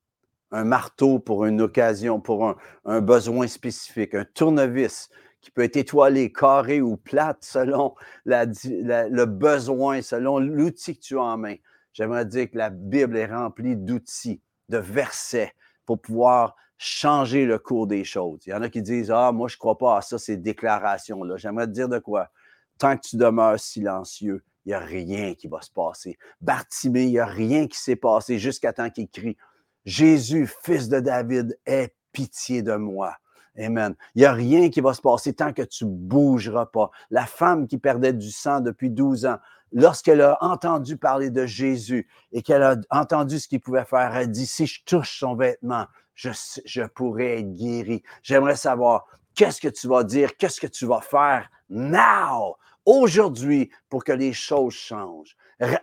un 0.51 0.63
marteau 0.63 1.19
pour 1.19 1.45
une 1.45 1.61
occasion, 1.61 2.19
pour 2.19 2.55
un, 2.85 3.01
besoin 3.01 3.47
spécifique, 3.47 4.15
un 4.15 4.25
tournevis 4.25 5.09
qui 5.41 5.51
peut 5.51 5.63
être 5.63 5.77
étoilé, 5.77 6.31
carré 6.31 6.81
ou 6.81 6.97
plate 6.97 7.43
selon 7.43 7.93
le 8.25 9.25
besoin, 9.25 10.01
selon 10.01 10.39
l'outil 10.39 10.95
que 10.95 11.01
tu 11.01 11.17
as 11.17 11.23
en 11.23 11.37
main. 11.37 11.55
J'aimerais 11.93 12.25
dire 12.25 12.49
que 12.49 12.57
la 12.57 12.69
Bible 12.69 13.15
est 13.17 13.27
remplie 13.27 13.75
d'outils, 13.75 14.41
de 14.69 14.77
versets 14.77 15.53
pour 15.85 16.01
pouvoir 16.01 16.55
changer 16.77 17.45
le 17.45 17.57
cours 17.59 17.87
des 17.87 18.03
choses. 18.03 18.39
Il 18.45 18.49
y 18.49 18.53
en 18.53 18.61
a 18.61 18.69
qui 18.69 18.81
disent 18.81 19.11
Ah, 19.11 19.31
moi, 19.31 19.47
je 19.47 19.55
ne 19.55 19.59
crois 19.59 19.77
pas 19.77 19.97
à 19.97 20.01
ça, 20.01 20.17
ces 20.17 20.37
déclarations-là. 20.37 21.37
J'aimerais 21.37 21.67
te 21.67 21.71
dire 21.71 21.87
de 21.87 21.99
quoi? 21.99 22.29
Tant 22.77 22.97
que 22.97 23.07
tu 23.07 23.15
demeures 23.15 23.59
silencieux, 23.59 24.43
il 24.65 24.69
n'y 24.69 24.73
a 24.73 24.79
rien 24.79 25.35
qui 25.35 25.47
va 25.47 25.61
se 25.61 25.71
passer. 25.71 26.17
Bartimée, 26.41 27.03
il 27.03 27.11
n'y 27.11 27.19
a 27.19 27.25
rien 27.25 27.67
qui 27.67 27.77
s'est 27.77 27.95
passé 27.95 28.39
jusqu'à 28.39 28.73
temps 28.73 28.89
qu'il 28.89 29.07
crie 29.07 29.37
Jésus, 29.85 30.51
fils 30.63 30.89
de 30.89 30.99
David, 30.99 31.59
aie 31.65 31.93
pitié 32.11 32.61
de 32.61 32.75
moi. 32.75 33.15
Amen. 33.57 33.95
Il 34.15 34.19
n'y 34.19 34.25
a 34.25 34.33
rien 34.33 34.69
qui 34.69 34.81
va 34.81 34.93
se 34.93 35.01
passer 35.01 35.33
tant 35.33 35.53
que 35.53 35.61
tu 35.61 35.85
bougeras 35.85 36.65
pas. 36.65 36.91
La 37.09 37.25
femme 37.25 37.67
qui 37.67 37.77
perdait 37.77 38.13
du 38.13 38.31
sang 38.31 38.59
depuis 38.59 38.89
12 38.89 39.25
ans, 39.25 39.37
lorsqu'elle 39.71 40.21
a 40.21 40.37
entendu 40.41 40.97
parler 40.97 41.29
de 41.29 41.45
Jésus 41.45 42.07
et 42.31 42.41
qu'elle 42.41 42.63
a 42.63 42.75
entendu 42.89 43.39
ce 43.39 43.47
qu'il 43.47 43.61
pouvait 43.61 43.85
faire, 43.85 44.15
elle 44.15 44.31
dit, 44.31 44.45
si 44.45 44.65
je 44.65 44.83
touche 44.85 45.19
son 45.19 45.35
vêtement, 45.35 45.85
je, 46.15 46.29
je 46.65 46.83
pourrais 46.83 47.39
être 47.39 47.53
guéri. 47.53 48.03
J'aimerais 48.23 48.55
savoir, 48.55 49.05
qu'est-ce 49.35 49.61
que 49.61 49.67
tu 49.67 49.87
vas 49.87 50.03
dire, 50.03 50.35
qu'est-ce 50.37 50.59
que 50.59 50.67
tu 50.67 50.85
vas 50.85 51.01
faire 51.01 51.49
now, 51.69 52.55
aujourd'hui, 52.85 53.69
pour 53.89 54.03
que 54.03 54.11
les 54.11 54.33
choses 54.33 54.73
changent? 54.73 55.35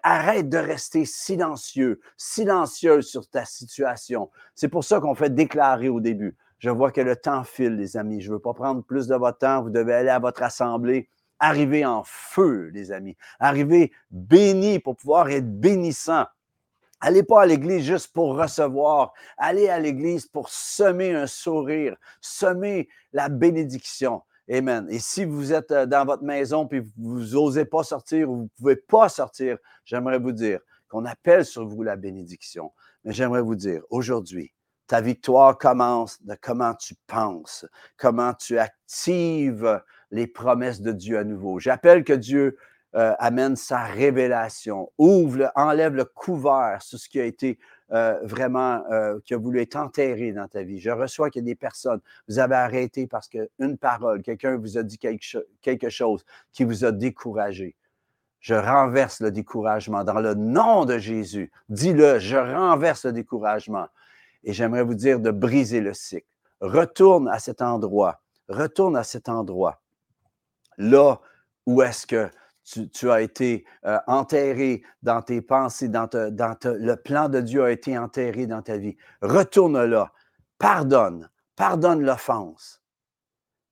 Arrête 0.03 0.49
de 0.49 0.59
rester 0.59 1.05
silencieux, 1.05 2.01
silencieuse 2.17 3.09
sur 3.09 3.29
ta 3.29 3.45
situation. 3.45 4.31
C'est 4.55 4.69
pour 4.69 4.85
ça 4.85 5.01
qu'on 5.01 5.15
fait 5.15 5.35
déclarer 5.35 5.89
au 5.89 6.01
début. 6.01 6.37
Je 6.59 6.71
vois 6.71 6.93
que 6.93 7.01
le 7.01 7.17
temps 7.17 7.43
file, 7.43 7.77
les 7.77 7.97
amis. 7.97 8.21
Je 8.21 8.29
ne 8.29 8.35
veux 8.35 8.41
pas 8.41 8.55
prendre 8.55 8.85
plus 8.85 9.09
de 9.09 9.17
votre 9.17 9.39
temps. 9.39 9.63
Vous 9.63 9.71
devez 9.71 9.95
aller 9.95 10.11
à 10.11 10.19
votre 10.19 10.43
assemblée. 10.43 11.09
Arrivez 11.41 11.85
en 11.85 12.05
feu, 12.05 12.71
les 12.73 12.93
amis. 12.93 13.17
Arrivez 13.41 13.93
béni 14.11 14.79
pour 14.79 14.95
pouvoir 14.95 15.29
être 15.31 15.59
bénissant. 15.59 16.27
Allez 17.01 17.25
pas 17.25 17.43
à 17.43 17.47
l'église 17.47 17.85
juste 17.85 18.13
pour 18.13 18.37
recevoir. 18.37 19.13
Allez 19.37 19.69
à 19.69 19.81
l'église 19.81 20.27
pour 20.27 20.51
semer 20.51 21.13
un 21.13 21.27
sourire, 21.27 21.97
semer 22.21 22.89
la 23.13 23.29
bénédiction. 23.29 24.23
Amen. 24.53 24.87
Et 24.91 24.99
si 24.99 25.25
vous 25.25 25.55
êtes 25.55 25.71
euh, 25.71 25.87
dans 25.87 26.05
votre 26.05 26.25
maison 26.25 26.69
et 26.73 26.83
vous 26.99 27.21
n'osez 27.21 27.65
pas 27.65 27.83
sortir 27.83 28.29
ou 28.31 28.37
vous 28.37 28.43
ne 28.43 28.49
pouvez 28.59 28.77
pas 28.77 29.09
sortir, 29.09 29.57
j'aimerais 29.87 30.19
vous 30.19 30.33
dire 30.33 30.61
qu'on 30.91 31.07
appelle 31.07 31.47
sur 31.47 31.67
vous 31.67 31.83
la 31.83 31.97
bénédiction. 31.97 32.71
Mais 33.05 33.15
j'aimerais 33.15 33.41
vous 33.41 33.55
dire, 33.55 33.83
aujourd'hui, 33.89 34.53
ta 34.87 35.01
victoire 35.01 35.57
commence 35.57 36.23
de 36.23 36.37
comment 36.39 36.75
tu 36.75 36.95
penses, 37.07 37.65
comment 37.97 38.35
tu 38.35 38.59
actives 38.59 39.81
les 40.11 40.27
promesses 40.27 40.83
de 40.83 40.93
Dieu 40.93 41.19
à 41.19 41.25
nouveau. 41.25 41.59
J'appelle 41.59 42.05
que 42.05 42.13
Dieu 42.13 42.59
euh, 42.95 43.15
amène 43.19 43.57
sa 43.57 43.85
révélation, 43.85 44.93
ouvre, 44.99 45.51
enlève 45.55 45.95
le 45.95 46.05
couvert 46.05 46.83
sur 46.83 46.99
ce 46.99 47.09
qui 47.09 47.19
a 47.19 47.25
été 47.25 47.59
euh, 47.93 48.19
vraiment, 48.23 48.83
euh, 48.91 49.19
qui 49.25 49.35
a 49.35 49.37
voulu 49.37 49.67
enterré 49.75 50.33
dans 50.33 50.49
ta 50.49 50.63
vie. 50.63 50.79
Je 50.79 50.91
reçois 50.91 51.29
qu'il 51.29 51.43
y 51.43 51.45
a 51.45 51.47
des 51.47 51.55
personnes, 51.55 52.01
vous 52.27 52.39
avez 52.39 52.55
arrêté 52.55 53.07
parce 53.07 53.29
qu'une 53.29 53.77
parole, 53.79 54.23
quelqu'un 54.23 54.57
vous 54.57 54.79
a 54.79 54.83
dit 54.83 54.97
quelque, 54.97 55.91
chose 55.91 56.25
qui 56.53 56.65
vous 56.65 56.87
a 56.87 56.93
découragé. 56.93 57.77
Je 58.41 58.55
renverse 58.55 59.21
le 59.21 59.31
découragement 59.31 60.05
dans 60.05 60.21
le 60.21 60.35
nom 60.35 60.87
de 60.87 60.97
Jésus. 60.97 61.53
Dis-le, 61.69 62.19
je 62.19 62.37
renverse 62.37 63.05
le 63.05 63.13
découragement. 63.13 63.87
Et 64.43 64.55
j'aimerais 64.55 64.85
vous 64.85 64.95
dire 64.95 65.21
de 65.21 65.31
briser 65.31 65.81
le 65.81 65.93
cycle. 65.93 66.27
Retourne 66.61 67.29
à 67.29 67.39
cet 67.39 67.61
endroit. 67.61 68.23
Retourne 68.49 68.97
à 68.97 69.05
cet 69.05 69.29
endroit. 69.29 69.83
Là 70.79 71.21
où 71.67 71.83
est-ce 71.83 72.07
que 72.07 72.31
tu, 72.65 73.11
as 73.11 73.21
été 73.21 73.65
euh, 73.85 73.99
enterré 74.07 74.83
dans 75.03 75.23
tes 75.23 75.43
pensées, 75.43 75.89
dans, 75.89 76.09
le 76.13 76.95
plan 76.95 77.29
de 77.29 77.41
Dieu 77.41 77.65
a 77.65 77.71
été 77.71 77.99
enterré 77.99 78.47
dans 78.47 78.63
ta 78.63 78.77
vie. 78.77 78.97
Retourne 79.21 79.85
là. 79.85 80.13
Pardonne. 80.59 81.29
Pardonne 81.57 82.03
l'offense. 82.03 82.81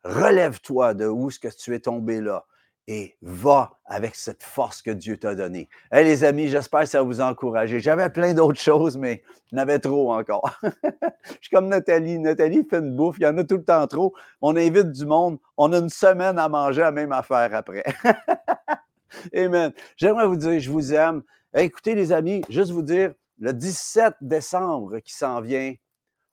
Relève-toi 0.05 0.95
de 0.95 1.07
où 1.07 1.29
est-ce 1.29 1.39
que 1.39 1.49
tu 1.49 1.75
es 1.75 1.81
tombé 1.81 2.21
là 2.21 2.47
et 2.91 3.17
va 3.23 3.79
avec 3.87 4.17
cette 4.17 4.43
force 4.43 4.83
que 4.83 4.91
Dieu 4.91 5.17
t'a 5.17 5.37
donnée. 5.37 5.69
Hey, 5.93 6.05
les 6.05 6.25
amis, 6.25 6.49
j'espère 6.49 6.81
que 6.81 6.87
ça 6.87 7.03
vous 7.03 7.21
a 7.21 7.31
encouragé. 7.31 7.79
J'avais 7.79 8.11
plein 8.11 8.35
d'autres 8.35 8.59
choses, 8.59 8.97
mais 8.97 9.23
avait 9.57 9.79
trop 9.79 10.13
encore. 10.13 10.59
Je 10.63 11.35
suis 11.41 11.51
comme 11.53 11.69
Nathalie. 11.69 12.19
Nathalie 12.19 12.67
fait 12.69 12.79
une 12.79 12.97
bouffe, 12.97 13.15
il 13.21 13.23
y 13.23 13.27
en 13.29 13.39
a 13.39 13.45
tout 13.45 13.59
le 13.59 13.65
temps 13.65 13.87
trop. 13.87 14.13
On 14.43 14.57
invite 14.57 14.91
du 14.91 15.07
monde. 15.07 15.39
On 15.57 15.73
a 15.73 15.79
une 15.79 15.89
semaine 15.89 16.37
à 16.37 16.49
manger 16.49 16.81
la 16.81 16.91
même 16.91 17.13
affaire 17.13 17.55
après. 17.55 17.85
Amen. 19.37 19.73
J'aimerais 19.97 20.27
vous 20.27 20.37
dire, 20.37 20.59
je 20.59 20.71
vous 20.71 20.93
aime. 20.93 21.23
Écoutez, 21.55 21.95
les 21.95 22.11
amis, 22.11 22.43
juste 22.49 22.73
vous 22.73 22.83
dire, 22.83 23.15
le 23.39 23.53
17 23.53 24.15
décembre 24.21 24.99
qui 24.99 25.15
s'en 25.15 25.41
vient, 25.41 25.75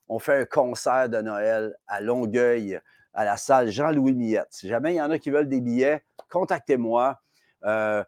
on 0.10 0.18
fait 0.18 0.42
un 0.42 0.46
concert 0.46 1.08
de 1.08 1.22
Noël 1.22 1.76
à 1.86 2.02
Longueuil 2.02 2.80
à 3.18 3.26
la 3.26 3.36
salle 3.36 3.72
Jean-Louis 3.72 4.14
Millette. 4.14 4.48
Si 4.52 4.70
jamais 4.70 4.94
il 4.94 4.98
y 4.98 5.02
en 5.02 5.10
a 5.10 5.18
qui 5.18 5.32
veulent 5.32 5.50
des 5.50 5.60
billets, 5.60 6.04
contactez-moi. 6.30 7.20
Euh, 7.66 8.04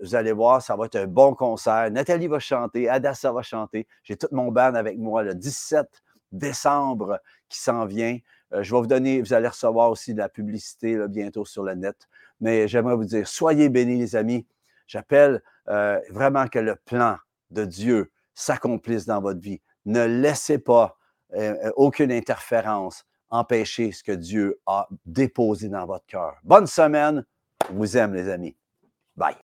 vous 0.00 0.14
allez 0.14 0.30
voir, 0.30 0.62
ça 0.62 0.76
va 0.76 0.86
être 0.86 0.94
un 0.94 1.08
bon 1.08 1.34
concert. 1.34 1.90
Nathalie 1.90 2.28
va 2.28 2.38
chanter, 2.38 2.88
Adassa 2.88 3.32
va 3.32 3.42
chanter. 3.42 3.88
J'ai 4.04 4.16
tout 4.16 4.28
mon 4.30 4.52
band 4.52 4.74
avec 4.76 4.96
moi 4.96 5.24
le 5.24 5.34
17 5.34 5.88
décembre 6.30 7.20
qui 7.48 7.58
s'en 7.58 7.84
vient. 7.84 8.16
Euh, 8.52 8.62
je 8.62 8.72
vais 8.72 8.80
vous 8.80 8.86
donner, 8.86 9.20
vous 9.20 9.32
allez 9.32 9.48
recevoir 9.48 9.90
aussi 9.90 10.14
de 10.14 10.20
la 10.20 10.28
publicité 10.28 11.04
bientôt 11.08 11.44
sur 11.44 11.64
le 11.64 11.74
net. 11.74 11.96
Mais 12.40 12.68
j'aimerais 12.68 12.94
vous 12.94 13.04
dire, 13.04 13.26
soyez 13.26 13.68
bénis, 13.68 13.98
les 13.98 14.14
amis. 14.14 14.46
J'appelle 14.86 15.42
euh, 15.68 15.98
vraiment 16.10 16.46
que 16.46 16.60
le 16.60 16.76
plan 16.76 17.16
de 17.50 17.64
Dieu 17.64 18.12
s'accomplisse 18.34 19.04
dans 19.04 19.20
votre 19.20 19.40
vie. 19.40 19.60
Ne 19.84 20.04
laissez 20.04 20.58
pas 20.58 20.96
aucune 21.74 22.12
interférence 22.12 23.04
empêcher 23.34 23.90
ce 23.92 24.02
que 24.02 24.12
Dieu 24.12 24.60
a 24.66 24.88
déposé 25.04 25.68
dans 25.68 25.86
votre 25.86 26.06
cœur. 26.06 26.36
Bonne 26.44 26.66
semaine. 26.66 27.24
Je 27.68 27.74
vous 27.74 27.96
aime, 27.96 28.14
les 28.14 28.28
amis. 28.28 28.56
Bye. 29.16 29.43